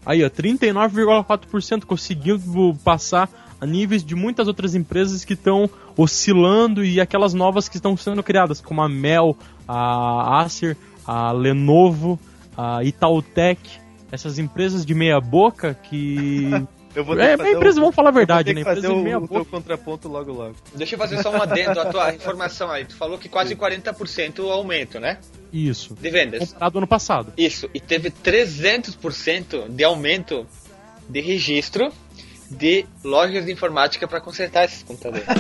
Aí, 0.06 0.24
ó, 0.24 0.30
39,4% 0.30 1.86
conseguiu 1.86 2.40
passar 2.84 3.30
a 3.60 3.66
níveis 3.66 4.04
de 4.04 4.16
muitas 4.16 4.48
outras 4.48 4.74
empresas 4.74 5.26
que 5.26 5.34
estão 5.34 5.70
oscilando 5.98 6.84
e 6.84 7.02
aquelas 7.02 7.34
novas 7.34 7.68
que 7.68 7.76
estão 7.76 7.96
sendo 7.98 8.24
criadas, 8.24 8.62
como 8.62 8.82
a 8.82 8.88
Mel, 8.88 9.38
a 9.68 10.42
Acer, 10.42 10.78
a 11.06 11.32
Lenovo, 11.32 12.18
a 12.56 12.84
Itautec, 12.84 13.60
essas 14.12 14.40
empresas 14.40 14.86
de 14.86 14.94
meia 14.94 15.20
boca 15.20 15.74
que 15.74 16.50
Eu 17.00 17.06
vou 17.06 17.18
é, 17.18 17.32
a 17.32 17.52
empresa, 17.52 17.80
um, 17.80 17.84
vamos 17.84 17.96
falar 17.96 18.10
a 18.10 18.12
verdade, 18.12 18.54
né? 18.54 18.62
Fazer 18.62 18.90
o, 18.90 19.24
o 19.24 19.28
teu 19.28 19.46
contraponto 19.46 20.10
logo 20.10 20.34
logo. 20.34 20.56
Deixa 20.76 20.96
eu 20.96 21.00
fazer 21.00 21.24
só 21.24 21.32
um 21.32 21.42
adendo 21.42 21.80
à 21.80 21.86
tua 21.86 22.12
informação 22.14 22.70
aí. 22.70 22.84
Tu 22.84 22.94
falou 22.94 23.18
que 23.18 23.30
quase 23.30 23.56
40% 23.56 24.40
o 24.40 24.52
aumento, 24.52 25.00
né? 25.00 25.18
Isso. 25.54 25.96
De 25.96 26.10
vendas. 26.10 26.52
Comparado 26.52 26.78
ano 26.78 26.88
passado. 26.88 27.34
Isso. 27.38 27.70
E 27.74 27.80
teve 27.80 28.12
300% 28.12 29.70
de 29.70 29.84
aumento 29.86 30.46
de 31.08 31.22
registro 31.22 31.90
de 32.52 32.86
lojas 33.02 33.46
de 33.46 33.54
informática 33.54 34.06
para 34.06 34.20
consertar 34.20 34.66
esses 34.66 34.84
computadores. 34.84 35.26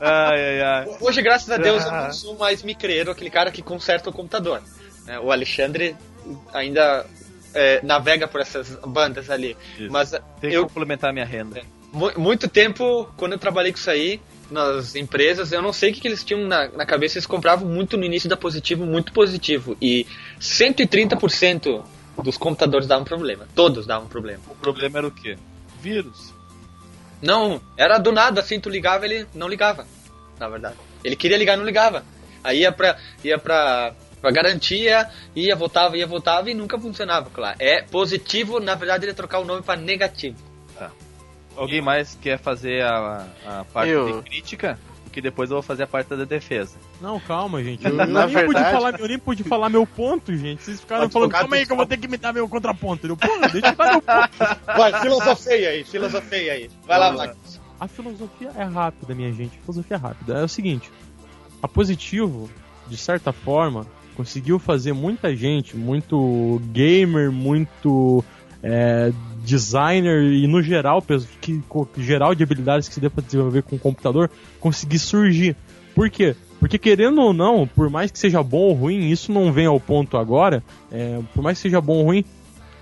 ai, 0.00 0.62
ai. 0.62 0.96
Hoje, 0.98 1.20
graças 1.20 1.50
a 1.50 1.58
Deus, 1.58 1.84
eu 1.84 1.90
não 1.90 1.98
ah. 1.98 2.12
sou 2.12 2.38
mais 2.38 2.62
micreiro, 2.62 3.10
aquele 3.10 3.28
cara 3.28 3.50
que 3.50 3.60
conserta 3.60 4.08
o 4.08 4.12
computador. 4.14 4.62
É, 5.06 5.20
o 5.20 5.30
Alexandre 5.30 5.94
ainda 6.54 7.04
é, 7.54 7.80
navega 7.82 8.26
por 8.26 8.40
essas 8.40 8.76
bandas 8.86 9.30
ali. 9.30 9.56
Isso. 9.78 9.90
Mas 9.90 10.12
Tem 10.40 10.52
eu 10.52 10.64
complementar 10.64 11.12
minha 11.12 11.24
renda. 11.24 11.60
É, 11.60 11.64
muito 12.18 12.48
tempo, 12.48 13.08
quando 13.16 13.32
eu 13.32 13.38
trabalhei 13.38 13.72
com 13.72 13.78
isso 13.78 13.90
aí, 13.90 14.20
nas 14.50 14.94
empresas, 14.94 15.52
eu 15.52 15.62
não 15.62 15.72
sei 15.72 15.90
o 15.90 15.94
que, 15.94 16.00
que 16.00 16.08
eles 16.08 16.24
tinham 16.24 16.46
na, 16.46 16.68
na, 16.68 16.86
cabeça, 16.86 17.18
eles 17.18 17.26
compravam 17.26 17.68
muito 17.68 17.96
no 17.96 18.04
início 18.04 18.28
da 18.28 18.36
positivo, 18.36 18.84
muito 18.84 19.12
positivo. 19.12 19.76
E 19.80 20.06
130% 20.40 21.82
dos 22.22 22.36
computadores 22.36 22.86
davam 22.86 23.04
problema. 23.04 23.46
Todos 23.54 23.86
davam 23.86 24.08
problema. 24.08 24.42
O 24.48 24.54
problema 24.54 24.98
era 24.98 25.06
o 25.06 25.10
quê? 25.10 25.36
Vírus. 25.80 26.32
Não, 27.20 27.60
era 27.76 27.98
do 27.98 28.12
nada, 28.12 28.40
assim, 28.40 28.58
tu 28.58 28.68
ligava, 28.68 29.04
ele 29.06 29.26
não 29.34 29.48
ligava, 29.48 29.86
na 30.38 30.48
verdade. 30.48 30.76
Ele 31.04 31.16
queria 31.16 31.36
ligar, 31.36 31.56
não 31.56 31.64
ligava. 31.64 32.04
Aí 32.42 32.60
ia 32.60 32.72
pra, 32.72 32.98
ia 33.22 33.38
pra 33.38 33.86
a 33.88 33.94
garantia 34.30 35.08
ia, 35.34 35.56
voltava, 35.56 35.96
ia, 35.96 36.06
voltava 36.06 36.50
e 36.50 36.54
nunca 36.54 36.78
funcionava, 36.78 37.28
claro. 37.30 37.56
É 37.58 37.82
positivo, 37.82 38.60
na 38.60 38.74
verdade, 38.74 39.04
ele 39.04 39.14
trocar 39.14 39.40
o 39.40 39.44
nome 39.44 39.62
para 39.62 39.80
negativo. 39.80 40.36
Tá. 40.78 40.90
Alguém 41.56 41.80
mais 41.80 42.16
quer 42.20 42.38
fazer 42.38 42.82
a, 42.82 43.26
a 43.46 43.64
parte 43.64 43.90
eu... 43.90 44.20
de 44.20 44.30
crítica? 44.30 44.78
Que 45.12 45.20
depois 45.20 45.50
eu 45.50 45.56
vou 45.56 45.62
fazer 45.62 45.82
a 45.82 45.86
parte 45.86 46.08
da 46.08 46.24
defesa. 46.24 46.78
Não, 46.98 47.20
calma, 47.20 47.62
gente. 47.62 47.84
Eu, 47.84 47.92
na 48.06 48.06
nem, 48.06 48.34
verdade... 48.34 48.46
pude 48.46 48.70
falar, 48.70 49.00
eu 49.00 49.08
nem 49.08 49.18
pude 49.18 49.44
falar 49.44 49.68
meu 49.68 49.86
ponto, 49.86 50.34
gente. 50.34 50.62
Vocês 50.62 50.80
ficaram 50.80 51.02
Pode 51.02 51.12
falando, 51.12 51.30
calma 51.32 51.56
aí 51.56 51.66
que 51.66 51.72
eu 51.72 51.76
vou 51.76 51.84
ter 51.84 51.98
que 51.98 52.08
me 52.08 52.16
dar 52.16 52.32
meu 52.32 52.48
contraponto. 52.48 53.06
Eu, 53.06 53.14
Porra, 53.14 53.48
deixa 53.50 53.68
eu 53.68 53.76
dar 53.76 53.92
meu 53.92 54.00
ponto. 54.00 54.60
Vai, 54.64 55.00
filosofia 55.02 55.68
aí, 55.68 55.84
filosofia 55.84 56.52
aí. 56.54 56.70
Vai 56.86 56.98
lá, 56.98 57.10
vai. 57.10 57.34
A 57.78 57.88
filosofia 57.88 58.52
é 58.56 58.62
rápida, 58.62 59.14
minha 59.14 59.32
gente. 59.32 59.58
A 59.58 59.60
filosofia 59.60 59.96
é 59.96 60.00
rápida. 60.00 60.38
É 60.38 60.44
o 60.44 60.48
seguinte: 60.48 60.90
a 61.62 61.68
positivo, 61.68 62.48
de 62.86 62.96
certa 62.96 63.32
forma, 63.32 63.86
conseguiu 64.16 64.58
fazer 64.58 64.92
muita 64.92 65.34
gente, 65.34 65.76
muito 65.76 66.60
gamer, 66.72 67.30
muito 67.30 68.24
é, 68.62 69.12
designer 69.44 70.22
e 70.22 70.46
no 70.46 70.62
geral, 70.62 71.02
que, 71.40 71.62
geral 71.98 72.34
de 72.34 72.42
habilidades 72.42 72.88
que 72.88 72.94
se 72.94 73.00
dê 73.00 73.10
para 73.10 73.24
desenvolver 73.24 73.62
com 73.62 73.76
o 73.76 73.78
computador, 73.78 74.30
conseguir 74.60 74.98
surgir. 74.98 75.56
Por 75.94 76.08
quê? 76.08 76.36
Porque 76.60 76.78
querendo 76.78 77.20
ou 77.20 77.32
não, 77.32 77.66
por 77.66 77.90
mais 77.90 78.10
que 78.10 78.18
seja 78.18 78.42
bom 78.42 78.60
ou 78.60 78.72
ruim, 78.72 79.10
isso 79.10 79.32
não 79.32 79.52
vem 79.52 79.66
ao 79.66 79.80
ponto 79.80 80.16
agora, 80.16 80.62
é, 80.90 81.20
por 81.34 81.42
mais 81.42 81.58
que 81.58 81.62
seja 81.62 81.80
bom 81.80 81.98
ou 81.98 82.04
ruim, 82.04 82.24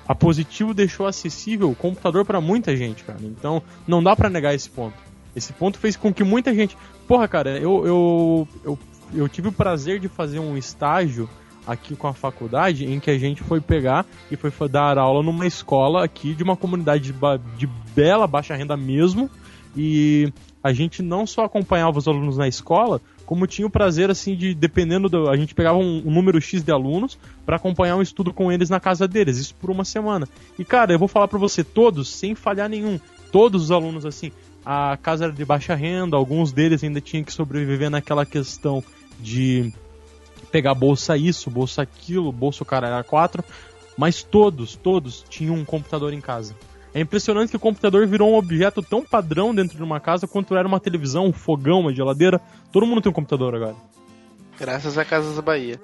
a 0.06 0.14
Positivo 0.14 0.74
deixou 0.74 1.06
acessível 1.06 1.70
o 1.70 1.74
computador 1.74 2.24
para 2.24 2.40
muita 2.40 2.76
gente, 2.76 3.04
cara. 3.04 3.20
Então, 3.22 3.62
não 3.86 4.02
dá 4.02 4.14
para 4.14 4.28
negar 4.28 4.54
esse 4.54 4.68
ponto. 4.68 4.96
Esse 5.34 5.52
ponto 5.52 5.78
fez 5.78 5.96
com 5.96 6.12
que 6.12 6.24
muita 6.24 6.52
gente. 6.54 6.76
Porra, 7.06 7.28
cara, 7.28 7.56
eu, 7.58 7.86
eu, 7.86 8.48
eu 8.64 8.78
eu 9.14 9.28
tive 9.28 9.48
o 9.48 9.52
prazer 9.52 9.98
de 9.98 10.08
fazer 10.08 10.38
um 10.38 10.56
estágio 10.56 11.28
aqui 11.66 11.94
com 11.94 12.06
a 12.06 12.14
faculdade 12.14 12.86
em 12.86 12.98
que 12.98 13.10
a 13.10 13.18
gente 13.18 13.42
foi 13.42 13.60
pegar 13.60 14.06
e 14.30 14.36
foi 14.36 14.68
dar 14.68 14.98
aula 14.98 15.22
numa 15.22 15.46
escola 15.46 16.04
aqui 16.04 16.34
de 16.34 16.42
uma 16.42 16.56
comunidade 16.56 17.12
de, 17.12 17.18
de 17.56 17.66
bela 17.94 18.26
baixa 18.26 18.56
renda 18.56 18.76
mesmo 18.76 19.30
e 19.76 20.32
a 20.62 20.72
gente 20.72 21.02
não 21.02 21.26
só 21.26 21.44
acompanhava 21.44 21.98
os 21.98 22.08
alunos 22.08 22.36
na 22.36 22.48
escola, 22.48 23.00
como 23.24 23.46
tinha 23.46 23.66
o 23.66 23.70
prazer 23.70 24.10
assim 24.10 24.34
de 24.34 24.54
dependendo 24.54 25.08
do, 25.08 25.28
a 25.30 25.36
gente 25.36 25.54
pegava 25.54 25.78
um, 25.78 26.02
um 26.04 26.10
número 26.10 26.40
X 26.40 26.62
de 26.62 26.72
alunos 26.72 27.18
para 27.46 27.56
acompanhar 27.56 27.96
um 27.96 28.02
estudo 28.02 28.32
com 28.32 28.50
eles 28.50 28.68
na 28.68 28.80
casa 28.80 29.06
deles, 29.06 29.38
isso 29.38 29.54
por 29.54 29.70
uma 29.70 29.84
semana. 29.84 30.28
E 30.58 30.64
cara, 30.64 30.92
eu 30.92 30.98
vou 30.98 31.08
falar 31.08 31.28
para 31.28 31.38
você 31.38 31.62
todos 31.62 32.08
sem 32.08 32.34
falhar 32.34 32.68
nenhum, 32.68 32.98
todos 33.30 33.64
os 33.64 33.70
alunos 33.70 34.04
assim, 34.04 34.32
a 34.64 34.98
casa 35.00 35.24
era 35.24 35.32
de 35.32 35.44
baixa 35.44 35.74
renda, 35.74 36.16
alguns 36.16 36.52
deles 36.52 36.84
ainda 36.84 37.00
tinham 37.00 37.24
que 37.24 37.32
sobreviver 37.32 37.88
naquela 37.88 38.26
questão 38.26 38.82
de 39.20 39.72
pegar 40.50 40.74
bolsa 40.74 41.16
isso, 41.16 41.50
bolsa 41.50 41.82
aquilo, 41.82 42.32
bolsa 42.32 42.62
o 42.62 42.66
cara 42.66 42.88
era 42.88 43.04
quatro, 43.04 43.44
mas 43.96 44.22
todos, 44.22 44.74
todos 44.74 45.24
tinham 45.28 45.54
um 45.54 45.64
computador 45.64 46.12
em 46.12 46.20
casa. 46.20 46.54
É 46.92 47.00
impressionante 47.00 47.50
que 47.50 47.56
o 47.56 47.60
computador 47.60 48.06
virou 48.06 48.32
um 48.32 48.34
objeto 48.34 48.82
tão 48.82 49.04
padrão 49.04 49.54
dentro 49.54 49.76
de 49.76 49.82
uma 49.82 50.00
casa 50.00 50.26
quanto 50.26 50.56
era 50.56 50.66
uma 50.66 50.80
televisão, 50.80 51.26
um 51.26 51.32
fogão, 51.32 51.80
uma 51.80 51.94
geladeira. 51.94 52.40
Todo 52.72 52.84
mundo 52.84 53.00
tem 53.00 53.10
um 53.10 53.14
computador 53.14 53.54
agora. 53.54 53.76
Graças 54.58 54.98
a 54.98 55.04
Casas 55.04 55.36
da 55.36 55.42
Bahia. 55.42 55.80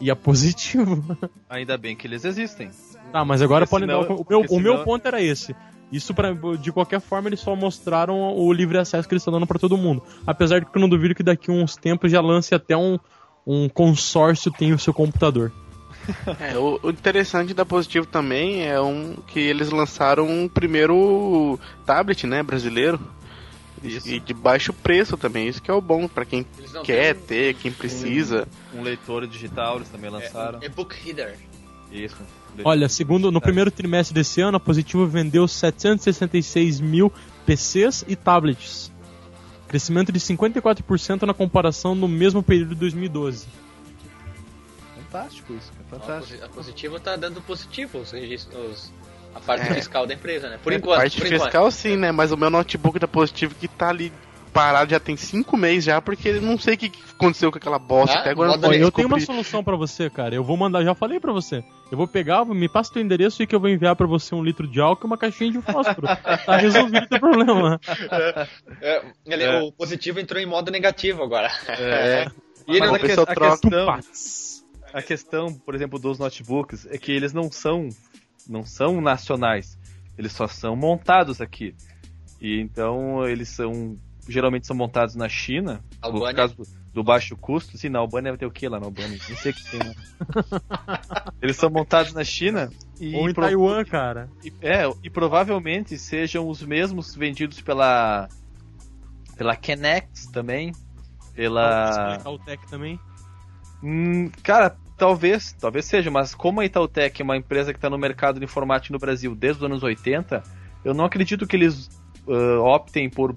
E 0.00 0.10
é 0.10 0.14
positivo. 0.14 1.04
Ainda 1.48 1.76
bem 1.76 1.94
que 1.94 2.06
eles 2.06 2.24
existem. 2.24 2.70
Tá, 3.12 3.24
mas 3.24 3.42
agora 3.42 3.66
podem 3.66 3.86
dar. 3.86 3.98
O 3.98 4.24
meu, 4.28 4.42
senão... 4.42 4.44
o 4.48 4.60
meu 4.60 4.84
ponto 4.84 5.06
era 5.06 5.20
esse. 5.22 5.54
Isso, 5.90 6.12
pra, 6.12 6.32
de 6.60 6.70
qualquer 6.70 7.00
forma, 7.00 7.28
eles 7.28 7.40
só 7.40 7.56
mostraram 7.56 8.36
o 8.36 8.52
livre 8.52 8.78
acesso 8.78 9.08
que 9.08 9.14
eles 9.14 9.22
estão 9.22 9.32
dando 9.32 9.46
para 9.46 9.58
todo 9.58 9.76
mundo. 9.76 10.02
Apesar 10.26 10.60
de 10.60 10.66
que 10.66 10.76
eu 10.76 10.80
não 10.80 10.88
duvido 10.88 11.14
que 11.14 11.22
daqui 11.22 11.50
a 11.50 11.54
uns 11.54 11.76
tempos 11.76 12.12
já 12.12 12.20
lance 12.20 12.54
até 12.54 12.76
um, 12.76 12.98
um 13.46 13.68
consórcio 13.68 14.52
tem 14.52 14.72
o 14.72 14.78
seu 14.78 14.92
computador. 14.92 15.52
É, 16.40 16.56
o, 16.56 16.80
o, 16.82 16.90
interessante 16.90 17.52
da 17.52 17.66
Positivo 17.66 18.06
também 18.06 18.66
é 18.66 18.80
um 18.80 19.14
que 19.26 19.40
eles 19.40 19.68
lançaram 19.70 20.26
um 20.26 20.48
primeiro 20.48 21.60
tablet, 21.84 22.26
né, 22.26 22.42
brasileiro. 22.42 22.98
Isso. 23.82 24.08
E 24.08 24.18
de 24.18 24.34
baixo 24.34 24.72
preço 24.72 25.16
também, 25.16 25.48
isso 25.48 25.62
que 25.62 25.70
é 25.70 25.74
o 25.74 25.80
bom 25.80 26.08
para 26.08 26.24
quem 26.24 26.46
quer 26.82 27.14
ter, 27.14 27.54
quem 27.54 27.70
precisa. 27.70 28.48
Um, 28.74 28.80
um, 28.80 28.82
leitor 28.82 29.26
digital 29.26 29.76
eles 29.76 29.88
também 29.88 30.10
lançaram. 30.10 30.60
É, 30.62 30.66
e-book 30.66 30.94
reader. 31.04 31.36
Isso. 31.92 32.16
Olha, 32.64 32.88
segundo 32.88 33.30
no 33.30 33.40
primeiro 33.40 33.70
trimestre 33.70 34.14
desse 34.14 34.40
ano, 34.40 34.56
a 34.56 34.60
Positivo 34.60 35.06
vendeu 35.06 35.46
766 35.46 36.80
mil 36.80 37.12
PCs 37.46 38.04
e 38.08 38.16
tablets. 38.16 38.92
Crescimento 39.68 40.10
de 40.10 40.18
54% 40.18 41.22
na 41.22 41.34
comparação 41.34 41.94
no 41.94 42.08
mesmo 42.08 42.42
período 42.42 42.70
de 42.70 42.80
2012. 42.80 43.46
Fantástico 44.96 45.54
isso, 45.54 45.72
é 45.78 45.96
fantástico. 45.96 46.44
A 46.44 46.48
Positivo 46.48 46.98
tá 47.00 47.16
dando 47.16 47.40
positivo 47.40 47.98
os 47.98 48.10
registros, 48.10 48.92
a 49.34 49.40
parte 49.40 49.70
é. 49.70 49.74
fiscal 49.74 50.06
da 50.06 50.14
empresa, 50.14 50.48
né? 50.48 50.58
Por 50.62 50.72
enquanto. 50.72 50.98
A 50.98 51.00
parte 51.00 51.18
por 51.18 51.26
fiscal 51.26 51.48
enquanto. 51.48 51.72
sim, 51.72 51.96
né? 51.96 52.12
Mas 52.12 52.32
o 52.32 52.36
meu 52.36 52.50
notebook 52.50 52.98
da 52.98 53.08
Positivo 53.08 53.54
que 53.54 53.68
tá 53.68 53.88
ali 53.88 54.12
parado 54.48 54.90
já 54.90 54.98
tem 54.98 55.16
cinco 55.16 55.56
meses 55.56 55.84
já, 55.84 56.00
porque 56.00 56.32
não 56.40 56.58
sei 56.58 56.74
o 56.74 56.78
que 56.78 56.92
aconteceu 57.12 57.50
com 57.50 57.58
aquela 57.58 57.78
bosta 57.78 58.16
ah, 58.16 58.20
até 58.20 58.30
agora. 58.30 58.52
Ó, 58.52 58.72
eu 58.72 58.90
tenho 58.90 59.08
uma 59.08 59.20
solução 59.20 59.62
para 59.62 59.76
você, 59.76 60.10
cara. 60.10 60.34
Eu 60.34 60.42
vou 60.42 60.56
mandar, 60.56 60.82
já 60.82 60.94
falei 60.94 61.20
para 61.20 61.32
você. 61.32 61.62
Eu 61.90 61.96
vou 61.96 62.08
pegar, 62.08 62.44
me 62.44 62.68
passa 62.68 62.92
teu 62.92 63.02
endereço 63.02 63.42
e 63.42 63.46
que 63.46 63.54
eu 63.54 63.60
vou 63.60 63.68
enviar 63.68 63.94
para 63.96 64.06
você 64.06 64.34
um 64.34 64.42
litro 64.42 64.66
de 64.66 64.80
álcool 64.80 65.06
e 65.06 65.08
uma 65.08 65.18
caixinha 65.18 65.52
de 65.52 65.60
fósforo. 65.62 66.06
tá 66.44 66.56
resolvido 66.56 67.04
o 67.04 67.08
teu 67.08 67.20
problema. 67.20 67.80
É, 68.10 68.46
é, 68.82 69.02
ele, 69.26 69.44
é. 69.44 69.60
O 69.60 69.72
positivo 69.72 70.20
entrou 70.20 70.40
em 70.40 70.46
modo 70.46 70.70
negativo 70.70 71.22
agora. 71.22 71.50
É. 71.68 72.26
E 72.66 72.76
ele, 72.76 72.84
a, 72.84 72.94
a, 72.94 72.98
questão, 72.98 74.00
a 74.92 75.02
questão, 75.02 75.54
por 75.54 75.74
exemplo, 75.74 75.98
dos 75.98 76.18
notebooks 76.18 76.86
é 76.90 76.98
que 76.98 77.12
eles 77.12 77.32
não 77.32 77.50
são 77.50 77.88
não 78.48 78.64
são 78.64 79.00
nacionais. 79.00 79.78
Eles 80.16 80.32
só 80.32 80.48
são 80.48 80.74
montados 80.74 81.40
aqui. 81.40 81.74
E 82.40 82.60
então 82.60 83.26
eles 83.26 83.48
são 83.48 83.96
geralmente 84.28 84.66
são 84.66 84.76
montados 84.76 85.14
na 85.14 85.28
China, 85.28 85.82
Albânia. 86.00 86.28
por 86.28 86.36
causa 86.36 86.54
do, 86.54 86.66
do, 86.94 87.04
baixo 87.04 87.36
custo. 87.36 87.78
Sim, 87.78 87.88
na 87.88 87.98
Albânia 87.98 88.32
vai 88.32 88.38
ter 88.38 88.46
o 88.46 88.50
que 88.50 88.68
lá 88.68 88.78
na 88.78 88.86
Albânia? 88.86 89.18
Não 89.28 89.36
sei 89.36 89.52
o 89.52 89.54
que 89.54 89.70
tem. 89.70 89.80
Né? 89.80 89.94
Eles 91.40 91.56
são 91.56 91.70
montados 91.70 92.12
na 92.12 92.22
China 92.22 92.70
e 93.00 93.14
ou 93.14 93.28
em 93.28 93.34
pro... 93.34 93.44
Taiwan, 93.44 93.84
cara. 93.84 94.28
E, 94.44 94.52
é, 94.60 94.82
e 95.02 95.08
provavelmente 95.08 95.96
sejam 95.98 96.48
os 96.48 96.62
mesmos 96.62 97.14
vendidos 97.14 97.60
pela 97.60 98.28
pela 99.36 99.54
Kenex 99.54 100.26
também, 100.26 100.72
pela 101.34 102.16
Itautec 102.18 102.68
também. 102.68 102.98
Hum, 103.82 104.28
cara, 104.42 104.76
talvez, 104.96 105.52
talvez 105.52 105.84
seja, 105.84 106.10
mas 106.10 106.34
como 106.34 106.60
a 106.60 106.64
Itautec 106.64 107.22
é 107.22 107.24
uma 107.24 107.36
empresa 107.36 107.72
que 107.72 107.78
está 107.78 107.88
no 107.88 107.96
mercado 107.96 108.40
de 108.40 108.44
informática 108.44 108.92
no 108.92 108.98
Brasil 108.98 109.34
desde 109.36 109.62
os 109.62 109.64
anos 109.64 109.82
80, 109.84 110.42
eu 110.84 110.92
não 110.92 111.04
acredito 111.04 111.46
que 111.46 111.54
eles 111.54 111.88
uh, 112.26 112.60
optem 112.60 113.08
por 113.08 113.32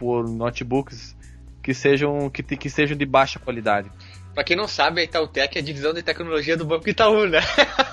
por 0.00 0.26
notebooks 0.26 1.14
que 1.62 1.74
sejam 1.74 2.30
que, 2.30 2.42
que 2.42 2.70
sejam 2.70 2.96
de 2.96 3.04
baixa 3.04 3.38
qualidade. 3.38 3.92
Pra 4.34 4.42
quem 4.42 4.56
não 4.56 4.66
sabe, 4.66 5.02
a 5.02 5.04
Itautec 5.04 5.58
é 5.58 5.60
a 5.60 5.64
divisão 5.64 5.92
de 5.92 6.02
tecnologia 6.02 6.56
do 6.56 6.64
Banco 6.64 6.88
Itaú, 6.88 7.26
né? 7.26 7.40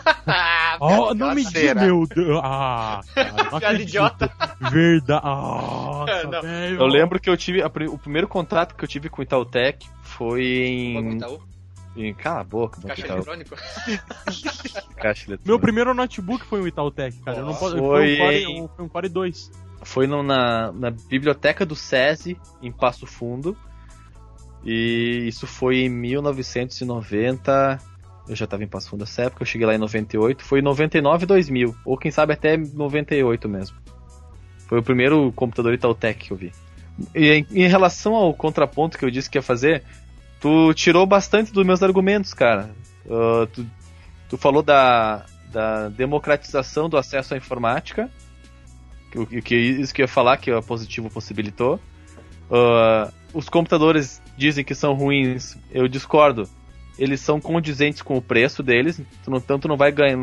oh, 0.79 1.13
não 1.13 1.35
me 1.35 1.43
diga, 1.43 1.75
meu 1.75 2.07
Deus. 2.07 2.39
Ah, 2.41 3.01
cara, 3.59 3.73
idiota. 3.81 4.31
Verdade. 4.71 5.21
Ah, 5.25 6.05
eu 6.79 6.85
lembro 6.85 7.19
que 7.19 7.29
eu 7.29 7.35
tive. 7.35 7.61
A, 7.61 7.67
o 7.67 7.97
primeiro 7.97 8.27
contato 8.27 8.75
que 8.75 8.83
eu 8.83 8.87
tive 8.87 9.09
com 9.09 9.21
o 9.21 9.23
Itautec 9.23 9.85
foi 10.01 10.45
em. 10.45 10.93
Banco 10.93 11.15
Itaú? 11.15 11.39
Em, 11.97 12.13
cala 12.13 12.41
a 12.41 12.43
boca, 12.43 12.79
Caixa 12.81 13.01
Itaú. 13.01 13.17
eletrônico? 13.17 13.55
Caixa 14.95 15.25
eletrônico. 15.27 15.47
Meu 15.47 15.59
primeiro 15.59 15.93
notebook 15.95 16.45
foi 16.45 16.61
o 16.61 16.67
Itautec, 16.67 17.17
cara. 17.23 17.39
Eu 17.39 17.45
não 17.45 17.55
posso, 17.55 17.75
foi... 17.75 18.17
Foi, 18.17 18.45
um 18.45 18.67
Core, 18.67 18.69
foi 18.75 18.85
um 18.85 18.87
Core 18.87 19.09
2 19.09 19.66
foi 19.87 20.05
no, 20.05 20.21
na, 20.21 20.71
na 20.73 20.91
biblioteca 20.91 21.65
do 21.65 21.75
SESI, 21.75 22.37
em 22.61 22.71
Passo 22.71 23.07
Fundo. 23.07 23.57
E 24.63 25.23
isso 25.27 25.47
foi 25.47 25.77
em 25.77 25.89
1990. 25.89 27.79
Eu 28.27 28.35
já 28.35 28.43
estava 28.43 28.63
em 28.63 28.67
Passo 28.67 28.89
Fundo 28.89 28.99
nessa 29.01 29.23
época, 29.23 29.43
eu 29.43 29.47
cheguei 29.47 29.65
lá 29.65 29.73
em 29.73 29.77
98. 29.77 30.43
Foi 30.43 30.59
em 30.59 30.61
99 30.61 31.23
e 31.23 31.27
2000, 31.27 31.75
ou 31.85 31.97
quem 31.97 32.11
sabe 32.11 32.33
até 32.33 32.57
98 32.57 33.47
mesmo. 33.47 33.77
Foi 34.67 34.79
o 34.79 34.83
primeiro 34.83 35.31
computador 35.31 35.73
Itautec 35.73 36.25
que 36.25 36.33
eu 36.33 36.37
vi. 36.37 36.51
E 37.15 37.31
em, 37.31 37.47
em 37.51 37.67
relação 37.67 38.13
ao 38.13 38.33
contraponto 38.33 38.97
que 38.97 39.05
eu 39.05 39.09
disse 39.09 39.29
que 39.29 39.37
ia 39.37 39.41
fazer, 39.41 39.83
tu 40.41 40.73
tirou 40.73 41.05
bastante 41.05 41.53
dos 41.53 41.65
meus 41.65 41.81
argumentos, 41.81 42.33
cara. 42.33 42.69
Uh, 43.05 43.47
tu, 43.47 43.65
tu 44.27 44.37
falou 44.37 44.61
da, 44.61 45.25
da 45.49 45.87
democratização 45.87 46.89
do 46.89 46.97
acesso 46.97 47.33
à 47.33 47.37
informática 47.37 48.11
o 49.23 49.41
que, 49.41 49.55
isso 49.55 49.93
que 49.93 50.01
eu 50.01 50.05
ia 50.05 50.07
falar, 50.07 50.37
que 50.37 50.51
a 50.51 50.61
Positivo 50.61 51.09
possibilitou. 51.09 51.79
Uh, 52.49 53.11
os 53.33 53.49
computadores 53.49 54.21
dizem 54.37 54.63
que 54.63 54.75
são 54.75 54.93
ruins, 54.93 55.57
eu 55.71 55.87
discordo. 55.87 56.47
Eles 56.97 57.21
são 57.21 57.39
condizentes 57.39 58.01
com 58.01 58.17
o 58.17 58.21
preço 58.21 58.63
deles, 58.63 58.99
tu 59.23 59.29
não, 59.29 59.39
tanto 59.39 59.67
não 59.67 59.77
vai 59.77 59.91
ganhar. 59.91 60.17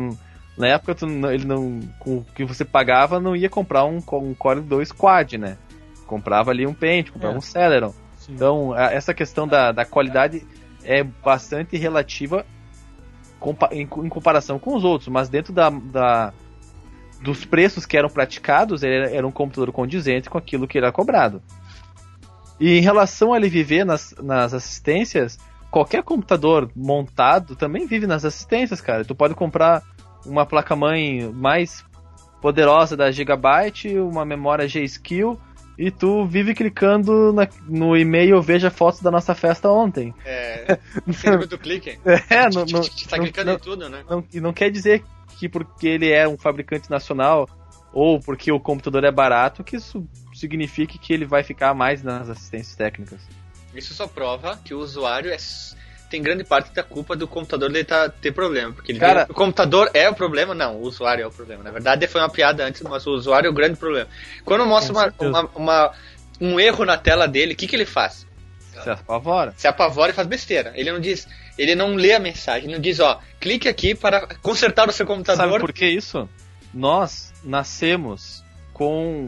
Na 0.57 0.67
época, 0.67 0.95
tu, 0.95 1.05
ele 1.05 1.45
não, 1.45 1.79
com 1.99 2.17
o 2.17 2.25
que 2.35 2.43
você 2.43 2.63
pagava, 2.65 3.19
não 3.19 3.35
ia 3.35 3.49
comprar 3.49 3.85
um, 3.85 3.97
um 3.97 4.33
Core 4.33 4.61
2 4.61 4.91
Quad, 4.91 5.33
né? 5.37 5.57
Comprava 6.05 6.51
ali 6.51 6.65
um 6.65 6.73
Pentium, 6.73 7.13
comprava 7.13 7.35
é. 7.35 7.37
um 7.37 7.41
Celeron. 7.41 7.93
Sim. 8.17 8.33
Então, 8.33 8.73
a, 8.73 8.91
essa 8.91 9.13
questão 9.13 9.47
da, 9.47 9.71
da 9.71 9.85
qualidade 9.85 10.45
é 10.83 11.03
bastante 11.03 11.77
relativa 11.77 12.45
em, 13.71 13.81
em 13.81 14.09
comparação 14.09 14.57
com 14.57 14.75
os 14.75 14.83
outros, 14.83 15.09
mas 15.09 15.29
dentro 15.29 15.53
da, 15.53 15.69
da 15.69 16.33
dos 17.21 17.45
preços 17.45 17.85
que 17.85 17.97
eram 17.97 18.09
praticados, 18.09 18.83
ele 18.83 19.15
era 19.15 19.25
um 19.25 19.31
computador 19.31 19.71
condizente 19.71 20.29
com 20.29 20.37
aquilo 20.37 20.67
que 20.67 20.77
era 20.77 20.91
cobrado. 20.91 21.41
E 22.59 22.77
em 22.77 22.81
relação 22.81 23.33
a 23.33 23.37
ele 23.37 23.49
viver 23.49 23.85
nas, 23.85 24.13
nas 24.21 24.53
assistências, 24.53 25.37
qualquer 25.69 26.03
computador 26.03 26.69
montado 26.75 27.55
também 27.55 27.85
vive 27.85 28.07
nas 28.07 28.23
assistências, 28.23 28.79
cara. 28.79 29.03
Tu 29.03 29.13
pode 29.13 29.33
comprar 29.33 29.83
uma 30.25 30.45
placa-mãe 30.45 31.29
mais 31.33 31.83
poderosa 32.41 32.95
da 32.95 33.11
Gigabyte, 33.11 33.97
uma 33.97 34.23
memória 34.23 34.67
G-Skill, 34.67 35.39
e 35.77 35.91
tu 35.91 36.25
vive 36.25 36.53
clicando 36.53 37.33
na, 37.33 37.47
no 37.67 37.97
e-mail 37.97 38.41
veja 38.41 38.69
fotos 38.69 39.01
da 39.01 39.11
nossa 39.11 39.35
festa 39.35 39.69
ontem. 39.69 40.13
É, 40.23 40.77
no 41.05 41.47
do 41.47 41.57
clique. 41.57 41.99
É, 42.05 42.49
não, 42.53 42.65
não, 42.65 42.81
tá 43.09 43.19
clicando 43.19 43.47
não, 43.47 43.55
em 43.55 43.59
tudo, 43.59 43.89
né? 43.89 44.03
Não, 44.09 44.23
e 44.33 44.39
não 44.39 44.53
quer 44.53 44.71
dizer 44.71 45.03
que 45.37 45.49
porque 45.49 45.87
ele 45.87 46.11
é 46.11 46.27
um 46.27 46.37
fabricante 46.37 46.89
nacional 46.89 47.49
ou 47.93 48.19
porque 48.19 48.51
o 48.51 48.59
computador 48.59 49.05
é 49.05 49.11
barato, 49.11 49.63
que 49.63 49.77
isso 49.77 50.05
signifique 50.33 50.97
que 50.97 51.13
ele 51.13 51.25
vai 51.25 51.43
ficar 51.43 51.73
mais 51.73 52.03
nas 52.03 52.29
assistências 52.29 52.75
técnicas. 52.75 53.21
Isso 53.73 53.93
só 53.93 54.05
prova 54.05 54.59
que 54.63 54.73
o 54.73 54.79
usuário 54.79 55.31
é, 55.31 55.37
tem 56.09 56.21
grande 56.21 56.43
parte 56.43 56.73
da 56.73 56.83
culpa 56.83 57.15
do 57.15 57.27
computador 57.27 57.71
dele 57.71 57.85
tá, 57.85 58.09
ter 58.09 58.31
problema. 58.31 58.73
Porque 58.73 58.91
ele 58.91 58.99
Cara, 58.99 59.25
o 59.29 59.33
computador 59.33 59.89
é 59.93 60.09
o 60.09 60.13
problema? 60.13 60.53
Não, 60.53 60.77
o 60.77 60.81
usuário 60.81 61.23
é 61.23 61.27
o 61.27 61.31
problema. 61.31 61.63
Na 61.63 61.71
verdade, 61.71 62.07
foi 62.07 62.21
uma 62.21 62.29
piada 62.29 62.65
antes, 62.65 62.81
mas 62.81 63.07
o 63.07 63.11
usuário 63.11 63.47
é 63.47 63.49
o 63.49 63.53
grande 63.53 63.77
problema. 63.77 64.09
Quando 64.43 64.65
mostra 64.65 64.93
uma, 64.93 65.13
uma, 65.19 65.49
uma, 65.55 65.91
um 66.41 66.59
erro 66.59 66.85
na 66.85 66.97
tela 66.97 67.27
dele, 67.27 67.53
o 67.53 67.55
que, 67.55 67.67
que 67.67 67.75
ele 67.75 67.85
faz? 67.85 68.24
Se 68.83 68.89
apavora. 68.89 69.53
Se 69.57 69.67
apavora 69.67 70.11
e 70.11 70.15
faz 70.15 70.27
besteira. 70.27 70.73
Ele 70.75 70.91
não 70.91 70.99
diz, 70.99 71.27
ele 71.57 71.75
não 71.75 71.95
lê 71.95 72.13
a 72.13 72.19
mensagem, 72.19 72.69
não 72.69 72.79
diz, 72.79 72.99
ó, 72.99 73.19
clique 73.39 73.67
aqui 73.67 73.95
para 73.95 74.27
consertar 74.41 74.89
o 74.89 74.91
seu 74.91 75.05
computador. 75.05 75.49
Sabe 75.49 75.59
por 75.59 75.73
que 75.73 75.87
isso? 75.87 76.29
Nós 76.73 77.33
nascemos 77.43 78.43
com. 78.73 79.27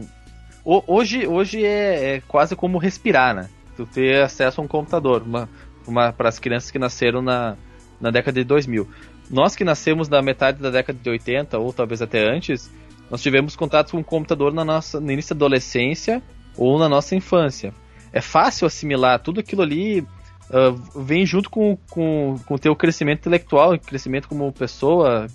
Hoje, 0.64 1.26
hoje 1.26 1.64
é, 1.64 2.16
é 2.16 2.22
quase 2.28 2.54
como 2.54 2.76
respirar, 2.76 3.34
né? 3.34 3.48
Tu 3.76 3.86
ter 3.86 4.22
acesso 4.22 4.60
a 4.60 4.64
um 4.64 4.68
computador, 4.68 5.22
uma, 5.22 5.48
uma, 5.86 6.12
para 6.12 6.28
as 6.28 6.38
crianças 6.38 6.70
que 6.70 6.78
nasceram 6.78 7.22
na, 7.22 7.56
na 8.00 8.10
década 8.10 8.38
de 8.38 8.44
2000. 8.44 8.86
Nós 9.30 9.56
que 9.56 9.64
nascemos 9.64 10.08
na 10.08 10.20
metade 10.20 10.60
da 10.60 10.70
década 10.70 10.98
de 11.02 11.08
80, 11.08 11.58
ou 11.58 11.72
talvez 11.72 12.02
até 12.02 12.28
antes, 12.28 12.70
nós 13.10 13.22
tivemos 13.22 13.56
contato 13.56 13.92
com 13.92 13.98
o 13.98 14.04
computador 14.04 14.52
na 14.52 14.64
nossa, 14.64 15.00
no 15.00 15.10
início 15.10 15.34
da 15.34 15.46
adolescência 15.46 16.22
ou 16.56 16.78
na 16.78 16.88
nossa 16.88 17.14
infância. 17.14 17.72
É 18.12 18.20
fácil 18.20 18.66
assimilar 18.66 19.20
tudo 19.20 19.40
aquilo 19.40 19.62
ali 19.62 20.00
uh, 20.00 21.02
vem 21.02 21.24
junto 21.24 21.50
com, 21.50 21.76
com, 21.90 22.36
com 22.46 22.54
o 22.54 22.58
teu 22.58 22.74
crescimento 22.74 23.20
intelectual, 23.20 23.78
crescimento 23.78 24.28
como 24.28 24.52
pessoa, 24.52 25.26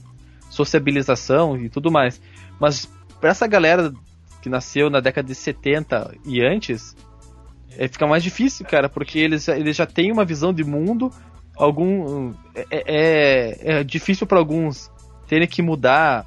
sociabilização 0.50 1.58
e 1.58 1.70
tudo 1.70 1.92
mais. 1.92 2.22
Mas 2.60 2.90
para 3.20 3.30
essa 3.30 3.48
galera 3.48 3.94
que 4.42 4.50
nasceu 4.50 4.90
na 4.90 5.00
década 5.00 5.28
de 5.28 5.36
70 5.36 6.16
e 6.26 6.42
antes, 6.42 6.96
é, 7.78 7.88
fica 7.88 8.06
mais 8.06 8.24
difícil, 8.24 8.66
cara, 8.66 8.90
porque 8.90 9.18
eles, 9.18 9.48
eles 9.48 9.76
já 9.76 9.86
têm 9.86 10.12
uma 10.12 10.26
visão 10.26 10.54
de 10.54 10.64
mundo. 10.64 11.12
Algum 11.56 12.34
é, 12.56 12.66
é, 12.72 13.58
é 13.80 13.84
difícil 13.84 14.28
para 14.28 14.40
alguns 14.40 14.92
terem 15.28 15.48
que 15.48 15.62
mudar 15.62 16.26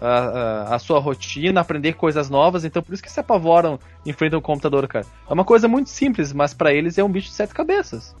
a, 0.00 0.74
a, 0.74 0.78
sua 0.78 0.98
rotina, 0.98 1.60
aprender 1.60 1.94
coisas 1.94 2.28
novas, 2.28 2.64
então 2.64 2.82
por 2.82 2.92
isso 2.92 3.02
que 3.02 3.10
se 3.10 3.20
apavoram 3.20 3.78
em 4.04 4.12
frente 4.12 4.34
ao 4.34 4.42
computador, 4.42 4.86
cara. 4.86 5.06
É 5.28 5.32
uma 5.32 5.44
coisa 5.44 5.68
muito 5.68 5.90
simples, 5.90 6.32
mas 6.32 6.52
para 6.52 6.72
eles 6.72 6.98
é 6.98 7.04
um 7.04 7.10
bicho 7.10 7.28
de 7.28 7.34
sete 7.34 7.54
cabeças. 7.54 8.14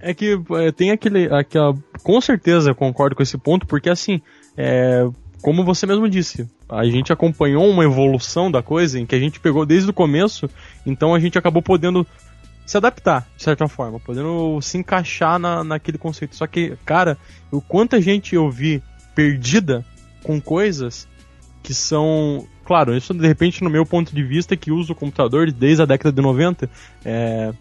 É 0.00 0.14
que 0.14 0.40
é, 0.52 0.72
tem 0.72 0.90
aquele, 0.90 1.32
aquela. 1.32 1.74
Com 2.02 2.20
certeza 2.20 2.74
concordo 2.74 3.14
com 3.14 3.22
esse 3.22 3.36
ponto, 3.36 3.66
porque 3.66 3.90
assim, 3.90 4.22
é, 4.56 5.06
como 5.42 5.64
você 5.64 5.86
mesmo 5.86 6.08
disse, 6.08 6.48
a 6.68 6.84
gente 6.84 7.12
acompanhou 7.12 7.68
uma 7.68 7.84
evolução 7.84 8.50
da 8.50 8.62
coisa 8.62 8.98
em 8.98 9.04
que 9.04 9.14
a 9.14 9.18
gente 9.18 9.40
pegou 9.40 9.66
desde 9.66 9.90
o 9.90 9.94
começo, 9.94 10.48
então 10.86 11.14
a 11.14 11.20
gente 11.20 11.36
acabou 11.36 11.60
podendo 11.60 12.06
se 12.64 12.76
adaptar, 12.76 13.26
de 13.36 13.42
certa 13.42 13.66
forma, 13.66 13.98
podendo 13.98 14.60
se 14.62 14.78
encaixar 14.78 15.38
na, 15.38 15.64
naquele 15.64 15.98
conceito. 15.98 16.36
Só 16.36 16.46
que, 16.46 16.76
cara, 16.84 17.18
o 17.50 17.60
quanto 17.60 17.96
a 17.96 18.00
gente 18.00 18.34
eu 18.34 18.48
vi 18.48 18.82
perdida 19.14 19.84
com 20.22 20.40
coisas 20.40 21.08
que 21.62 21.74
são. 21.74 22.46
Claro, 22.64 22.96
isso 22.96 23.12
de 23.12 23.26
repente, 23.26 23.64
no 23.64 23.70
meu 23.70 23.84
ponto 23.84 24.14
de 24.14 24.22
vista, 24.22 24.56
que 24.56 24.70
uso 24.70 24.92
o 24.92 24.96
computador 24.96 25.50
desde 25.50 25.82
a 25.82 25.86
década 25.86 26.12
de 26.12 26.22
90, 26.22 26.70
é, 27.04 27.52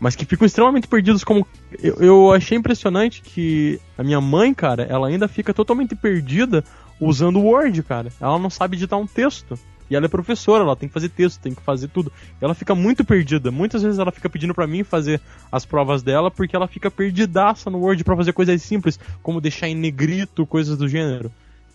mas 0.00 0.16
que 0.16 0.24
ficam 0.24 0.46
extremamente 0.46 0.88
perdidos 0.88 1.22
como. 1.22 1.46
Eu, 1.82 1.96
eu 1.96 2.32
achei 2.32 2.56
impressionante 2.56 3.22
que 3.22 3.80
a 3.96 4.02
minha 4.02 4.20
mãe, 4.20 4.52
cara, 4.54 4.84
ela 4.84 5.08
ainda 5.08 5.28
fica 5.28 5.52
totalmente 5.52 5.94
perdida 5.94 6.64
usando 7.00 7.38
o 7.38 7.44
Word, 7.44 7.82
cara. 7.82 8.10
Ela 8.20 8.38
não 8.38 8.50
sabe 8.50 8.76
digitar 8.76 8.98
um 8.98 9.06
texto. 9.06 9.58
E 9.90 9.94
ela 9.94 10.06
é 10.06 10.08
professora, 10.08 10.64
ela 10.64 10.74
tem 10.74 10.88
que 10.88 10.92
fazer 10.94 11.10
texto, 11.10 11.38
tem 11.40 11.54
que 11.54 11.60
fazer 11.60 11.88
tudo. 11.88 12.10
Ela 12.40 12.54
fica 12.54 12.74
muito 12.74 13.04
perdida. 13.04 13.50
Muitas 13.50 13.82
vezes 13.82 13.98
ela 13.98 14.10
fica 14.10 14.30
pedindo 14.30 14.54
para 14.54 14.66
mim 14.66 14.82
fazer 14.82 15.20
as 15.50 15.66
provas 15.66 16.02
dela 16.02 16.30
porque 16.30 16.56
ela 16.56 16.66
fica 16.66 16.90
perdidaça 16.90 17.68
no 17.68 17.78
Word 17.78 18.02
para 18.02 18.16
fazer 18.16 18.32
coisas 18.32 18.62
simples, 18.62 18.98
como 19.22 19.38
deixar 19.38 19.68
em 19.68 19.74
negrito, 19.74 20.46
coisas 20.46 20.78
do 20.78 20.88
gênero. 20.88 21.30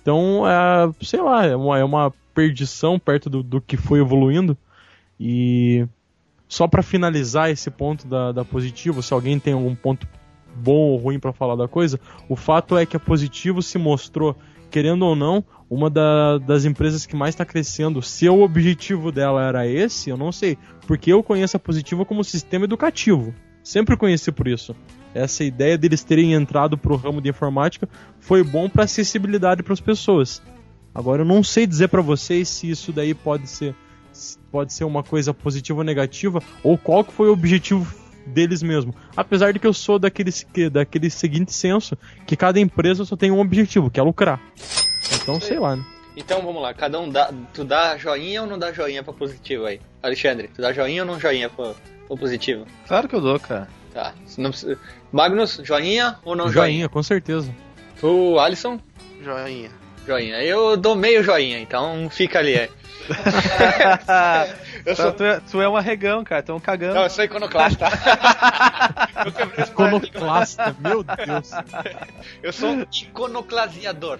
Então, 0.07 0.47
é, 0.47 0.89
sei 1.01 1.21
lá, 1.21 1.45
é 1.45 1.53
uma, 1.53 1.77
é 1.77 1.83
uma 1.83 2.13
perdição 2.33 2.97
perto 2.97 3.29
do, 3.29 3.43
do 3.43 3.59
que 3.59 3.75
foi 3.75 3.99
evoluindo. 3.99 4.57
E 5.19 5.85
só 6.47 6.65
para 6.65 6.81
finalizar 6.81 7.49
esse 7.49 7.69
ponto 7.69 8.07
da, 8.07 8.31
da 8.31 8.45
positivo, 8.45 9.03
se 9.03 9.13
alguém 9.13 9.37
tem 9.37 9.51
algum 9.51 9.75
ponto 9.75 10.07
bom 10.55 10.91
ou 10.91 10.95
ruim 10.95 11.19
para 11.19 11.33
falar 11.33 11.57
da 11.57 11.67
coisa, 11.67 11.99
o 12.29 12.37
fato 12.37 12.77
é 12.77 12.85
que 12.85 12.95
a 12.95 12.99
positivo 13.01 13.61
se 13.61 13.77
mostrou 13.77 14.33
querendo 14.71 15.03
ou 15.03 15.13
não, 15.13 15.43
uma 15.69 15.89
da, 15.89 16.37
das 16.37 16.63
empresas 16.63 17.05
que 17.05 17.13
mais 17.13 17.35
está 17.35 17.43
crescendo. 17.43 18.01
Se 18.01 18.29
o 18.29 18.43
objetivo 18.43 19.11
dela 19.11 19.43
era 19.43 19.67
esse, 19.67 20.09
eu 20.09 20.15
não 20.15 20.31
sei. 20.31 20.57
Porque 20.87 21.11
eu 21.11 21.21
conheço 21.21 21.57
a 21.57 21.59
Positiva 21.59 22.05
como 22.05 22.23
sistema 22.23 22.63
educativo. 22.63 23.35
Sempre 23.61 23.97
conheci 23.97 24.31
por 24.31 24.47
isso. 24.47 24.73
Essa 25.17 25.43
ideia 25.43 25.77
deles 25.77 26.03
terem 26.03 26.33
entrado 26.33 26.77
para 26.77 26.93
o 26.93 26.95
ramo 26.95 27.19
de 27.19 27.29
informática 27.29 27.89
foi 28.19 28.43
bom 28.43 28.69
para 28.69 28.83
acessibilidade 28.83 29.63
para 29.63 29.73
as 29.73 29.79
pessoas. 29.81 30.41
Agora 30.93 31.23
eu 31.23 31.25
não 31.25 31.43
sei 31.43 31.65
dizer 31.65 31.87
para 31.87 32.01
vocês 32.01 32.47
se 32.47 32.69
isso 32.69 32.91
daí 32.91 33.13
pode 33.13 33.49
ser 33.49 33.75
pode 34.51 34.73
ser 34.73 34.83
uma 34.83 35.03
coisa 35.03 35.33
positiva 35.33 35.79
ou 35.79 35.83
negativa 35.83 36.41
ou 36.63 36.77
qual 36.77 37.03
que 37.03 37.13
foi 37.13 37.29
o 37.29 37.33
objetivo 37.33 37.91
deles 38.27 38.61
mesmo. 38.61 38.93
Apesar 39.15 39.53
de 39.53 39.59
que 39.59 39.65
eu 39.65 39.73
sou 39.73 39.97
daquele, 39.97 40.31
daquele 40.71 41.09
seguinte 41.09 41.51
senso 41.51 41.97
que 42.25 42.35
cada 42.35 42.59
empresa 42.59 43.05
só 43.05 43.15
tem 43.15 43.31
um 43.31 43.39
objetivo, 43.39 43.89
que 43.89 43.99
é 43.99 44.03
lucrar. 44.03 44.39
Então, 45.13 45.39
sei 45.39 45.57
lá, 45.57 45.75
né? 45.75 45.85
Então 46.15 46.41
vamos 46.41 46.61
lá, 46.61 46.73
cada 46.73 46.99
um 46.99 47.09
dá. 47.09 47.31
Tu 47.53 47.63
dá 47.63 47.97
joinha 47.97 48.41
ou 48.41 48.47
não 48.47 48.57
dá 48.57 48.71
joinha 48.71 49.03
pra 49.03 49.13
positivo 49.13 49.65
aí? 49.65 49.79
Alexandre, 50.01 50.47
tu 50.47 50.61
dá 50.61 50.73
joinha 50.73 51.03
ou 51.03 51.07
não 51.07 51.19
joinha 51.19 51.49
pra, 51.49 51.73
pra 52.07 52.17
positivo? 52.17 52.65
Claro 52.87 53.07
que 53.07 53.15
eu 53.15 53.21
dou, 53.21 53.39
cara. 53.39 53.67
Tá. 53.97 54.13
Não 54.37 54.51
precisa... 54.51 54.77
Magnus, 55.11 55.59
joinha 55.63 56.19
ou 56.23 56.35
não 56.35 56.51
joinha? 56.51 56.67
Joinha, 56.67 56.89
com 56.89 57.01
certeza. 57.01 57.51
O 57.99 58.39
Alisson? 58.39 58.79
Joinha. 59.23 59.71
Joinha. 60.05 60.43
Eu 60.43 60.77
dou 60.77 60.95
meio 60.95 61.23
joinha, 61.23 61.59
então 61.59 62.07
fica 62.11 62.37
ali. 62.37 62.53
É. 62.53 62.69
eu 64.85 64.95
sou... 64.95 65.11
tu, 65.13 65.23
é, 65.23 65.41
tu 65.49 65.59
é 65.59 65.67
um 65.67 65.75
arregão, 65.75 66.23
cara, 66.23 66.43
tu 66.43 66.51
é 66.51 66.55
um 66.55 66.59
cagão. 66.59 66.93
Não, 66.93 67.05
eu 67.05 67.09
sou 67.09 67.23
iconoclasta. 67.23 67.87
iconoclasta, 69.67 70.75
meu 70.79 71.01
Deus. 71.01 71.49
Eu 72.43 72.53
sou 72.53 72.69
um 72.69 72.85
iconoclasiador. 72.93 74.19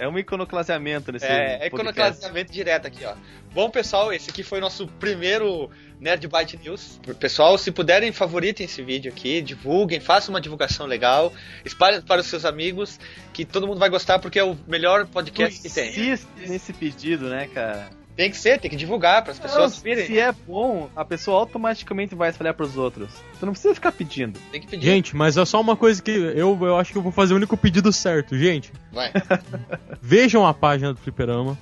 É 0.00 0.08
um 0.08 0.18
iconoclaseamento 0.18 1.12
nesse 1.12 1.26
É, 1.26 1.58
é 1.60 1.66
iconoclaseamento 1.66 2.50
direto 2.50 2.86
aqui, 2.86 3.04
ó. 3.04 3.14
Bom, 3.52 3.68
pessoal, 3.68 4.10
esse 4.10 4.30
aqui 4.30 4.42
foi 4.42 4.56
o 4.56 4.60
nosso 4.62 4.86
primeiro 4.86 5.70
Nerd 6.00 6.26
Byte 6.26 6.56
News. 6.56 6.98
Pessoal, 7.18 7.58
se 7.58 7.70
puderem, 7.70 8.10
favoritem 8.10 8.64
esse 8.64 8.82
vídeo 8.82 9.12
aqui, 9.12 9.42
divulguem, 9.42 10.00
façam 10.00 10.32
uma 10.32 10.40
divulgação 10.40 10.86
legal, 10.86 11.30
espalhem 11.66 12.00
para 12.00 12.22
os 12.22 12.26
seus 12.28 12.46
amigos, 12.46 12.98
que 13.34 13.44
todo 13.44 13.66
mundo 13.66 13.78
vai 13.78 13.90
gostar 13.90 14.18
porque 14.18 14.38
é 14.38 14.44
o 14.44 14.56
melhor 14.66 15.06
podcast 15.06 15.58
tu 15.58 15.68
que 15.68 15.74
tem. 15.74 15.90
Insiste 15.90 16.26
nesse 16.46 16.72
pedido, 16.72 17.28
né, 17.28 17.46
cara? 17.52 17.99
Tem 18.20 18.30
que 18.30 18.36
ser, 18.36 18.60
tem 18.60 18.70
que 18.70 18.76
divulgar 18.76 19.22
para 19.22 19.32
as 19.32 19.38
pessoas 19.38 19.76
não, 19.76 19.82
virem. 19.82 20.06
Se 20.06 20.18
é 20.18 20.30
bom, 20.46 20.90
a 20.94 21.06
pessoa 21.06 21.40
automaticamente 21.40 22.14
vai 22.14 22.28
espalhar 22.28 22.52
para 22.52 22.66
os 22.66 22.76
outros. 22.76 23.08
Você 23.32 23.46
não 23.46 23.54
precisa 23.54 23.74
ficar 23.74 23.92
pedindo. 23.92 24.38
Tem 24.52 24.60
que 24.60 24.66
pedir. 24.66 24.84
Gente, 24.84 25.16
mas 25.16 25.38
é 25.38 25.44
só 25.46 25.58
uma 25.58 25.74
coisa 25.74 26.02
que 26.02 26.10
eu, 26.10 26.58
eu 26.60 26.76
acho 26.76 26.92
que 26.92 26.98
eu 26.98 27.02
vou 27.02 27.12
fazer 27.12 27.32
o 27.32 27.38
único 27.38 27.56
pedido 27.56 27.90
certo, 27.90 28.36
gente. 28.36 28.74
Vai. 28.92 29.10
Vejam 30.02 30.46
a 30.46 30.52
página 30.52 30.92
do 30.92 31.00
Fliperama. 31.00 31.56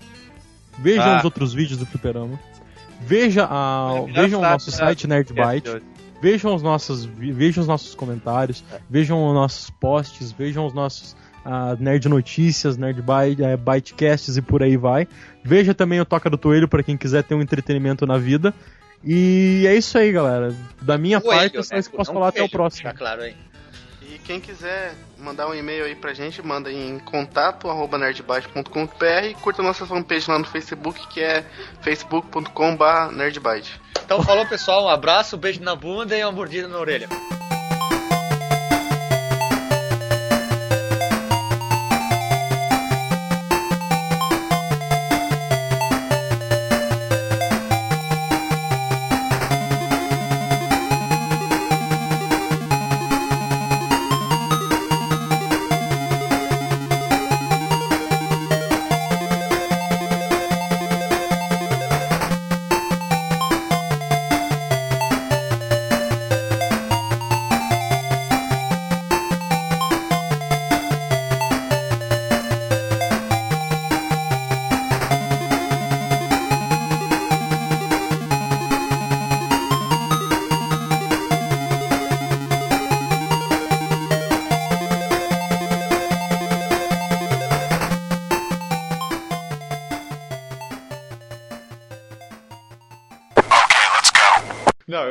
Vejam 0.76 1.04
ah. 1.04 1.18
os 1.18 1.24
outros 1.24 1.54
vídeos 1.54 1.78
do 1.78 1.86
Fliperama. 1.86 2.40
Veja 3.02 3.46
a, 3.48 4.02
vejam 4.12 4.40
o 4.40 4.42
nosso 4.42 4.72
site 4.72 5.06
Nerdbyte. 5.06 5.80
Vejam 6.20 6.56
os 6.56 6.60
nossos, 6.60 7.04
vejam 7.04 7.60
os 7.60 7.68
nossos 7.68 7.94
comentários, 7.94 8.64
vejam 8.90 9.24
os 9.28 9.32
nossos 9.32 9.70
posts, 9.70 10.32
vejam 10.32 10.66
os 10.66 10.74
nossos 10.74 11.14
a 11.48 11.74
Nerd 11.80 12.06
Notícias, 12.10 12.76
Nerd 12.76 13.00
Byte, 13.00 13.42
é, 13.42 13.56
Bytecasts 13.56 14.36
e 14.36 14.42
por 14.42 14.62
aí 14.62 14.76
vai. 14.76 15.08
Veja 15.42 15.72
também 15.72 15.98
o 15.98 16.04
Toca 16.04 16.28
do 16.28 16.36
Toelho 16.36 16.68
para 16.68 16.82
quem 16.82 16.94
quiser 16.94 17.22
ter 17.22 17.34
um 17.34 17.40
entretenimento 17.40 18.06
na 18.06 18.18
vida. 18.18 18.52
E 19.02 19.64
é 19.66 19.74
isso 19.74 19.96
aí, 19.96 20.12
galera. 20.12 20.54
Da 20.82 20.98
minha 20.98 21.22
Coelho, 21.22 21.40
parte, 21.40 21.56
é 21.56 21.62
só 21.62 21.76
isso 21.76 21.90
que 21.90 21.96
posso 21.96 22.12
falar 22.12 22.28
até 22.28 22.42
o 22.42 22.50
próximo. 22.50 22.92
claro 22.92 23.22
aí. 23.22 23.34
E 24.02 24.18
quem 24.18 24.40
quiser 24.40 24.94
mandar 25.18 25.48
um 25.48 25.54
e-mail 25.54 25.86
aí 25.86 25.94
pra 25.94 26.12
gente, 26.12 26.42
manda 26.42 26.70
em 26.70 26.98
contato 26.98 27.70
arroba 27.70 27.96
nerdbyte.com.br 27.96 29.24
e 29.30 29.34
curta 29.34 29.62
nossa 29.62 29.86
fanpage 29.86 30.30
lá 30.30 30.38
no 30.38 30.44
Facebook, 30.44 31.06
que 31.08 31.20
é 31.20 31.46
facebook.com.br 31.80 33.12
nerdbyte. 33.14 33.80
Então 34.04 34.22
falou 34.22 34.44
pessoal, 34.44 34.84
um 34.84 34.88
abraço, 34.88 35.36
um 35.36 35.38
beijo 35.38 35.62
na 35.62 35.74
bunda 35.74 36.14
e 36.14 36.22
uma 36.22 36.32
mordida 36.32 36.68
na 36.68 36.78
orelha. 36.78 37.08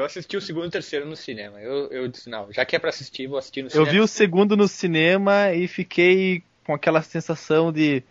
Assisti 0.07 0.35
o 0.35 0.41
segundo 0.41 0.65
e 0.65 0.67
o 0.67 0.71
terceiro 0.71 1.05
no 1.05 1.15
cinema. 1.15 1.61
Eu, 1.61 1.91
eu 1.91 2.07
disse, 2.07 2.29
não, 2.29 2.51
já 2.51 2.65
que 2.65 2.75
é 2.75 2.79
pra 2.79 2.89
assistir, 2.89 3.27
vou 3.27 3.37
assistir 3.37 3.61
no 3.61 3.69
cinema. 3.69 3.87
Eu 3.87 3.91
vi 3.91 3.99
o 3.99 4.07
segundo 4.07 4.57
no 4.57 4.67
cinema 4.67 5.53
e 5.53 5.67
fiquei 5.67 6.43
com 6.63 6.73
aquela 6.73 7.01
sensação 7.01 7.71
de. 7.71 8.03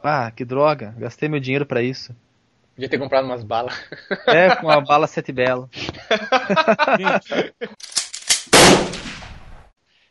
Ah, 0.00 0.30
que 0.30 0.44
droga, 0.44 0.94
gastei 0.96 1.28
meu 1.28 1.40
dinheiro 1.40 1.66
para 1.66 1.82
isso. 1.82 2.14
Podia 2.74 2.88
ter 2.88 2.98
comprado 2.98 3.24
umas 3.24 3.42
balas. 3.42 3.74
É, 4.28 4.54
com 4.54 4.66
uma 4.66 4.80
bala 4.80 5.06
sete 5.08 5.32
belo. 5.32 5.68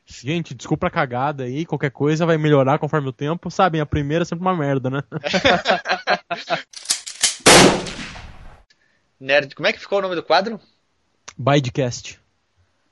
Gente, 0.05 0.55
desculpa 0.55 0.87
a 0.87 0.91
cagada 0.91 1.43
aí, 1.43 1.65
qualquer 1.65 1.91
coisa 1.91 2.25
vai 2.25 2.37
melhorar 2.37 2.79
conforme 2.79 3.07
o 3.07 3.13
tempo. 3.13 3.51
Sabem, 3.51 3.79
a 3.79 3.85
primeira 3.85 4.23
é 4.23 4.25
sempre 4.25 4.41
uma 4.41 4.55
merda, 4.55 4.89
né? 4.89 5.03
Nerd, 9.19 9.55
como 9.55 9.67
é 9.67 9.73
que 9.73 9.79
ficou 9.79 9.99
o 9.99 10.01
nome 10.01 10.15
do 10.15 10.23
quadro? 10.23 10.59
Bidecast. 11.37 12.19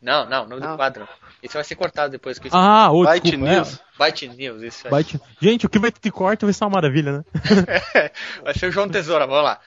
Não, 0.02 0.30
não, 0.30 0.48
nome 0.48 0.62
não. 0.62 0.72
do 0.72 0.78
quadro. 0.78 1.08
Isso 1.41 1.56
vai 1.56 1.64
ser 1.64 1.76
cortado 1.76 2.12
depois 2.12 2.38
que 2.38 2.50
Ah, 2.52 2.91
o 2.91 3.04
Byte 3.04 3.24
desculpa, 3.24 3.52
News. 3.52 3.74
É. 3.74 3.98
Byte 3.98 4.28
News, 4.30 4.62
isso 4.62 4.88
aí. 4.88 4.91
Byte... 4.91 5.22
Gente, 5.41 5.66
o 5.66 5.70
que 5.70 5.80
vai 5.80 5.91
ter 5.91 6.12
corte 6.12 6.46
vai 6.46 6.54
ser 6.54 6.64
uma 6.64 6.70
maravilha, 6.72 7.18
né? 7.18 7.24
vai 8.43 8.54
ser 8.54 8.68
o 8.68 8.72
João 8.72 8.88
Tesoura, 8.88 9.26
vamos 9.26 9.43
lá. 9.43 9.62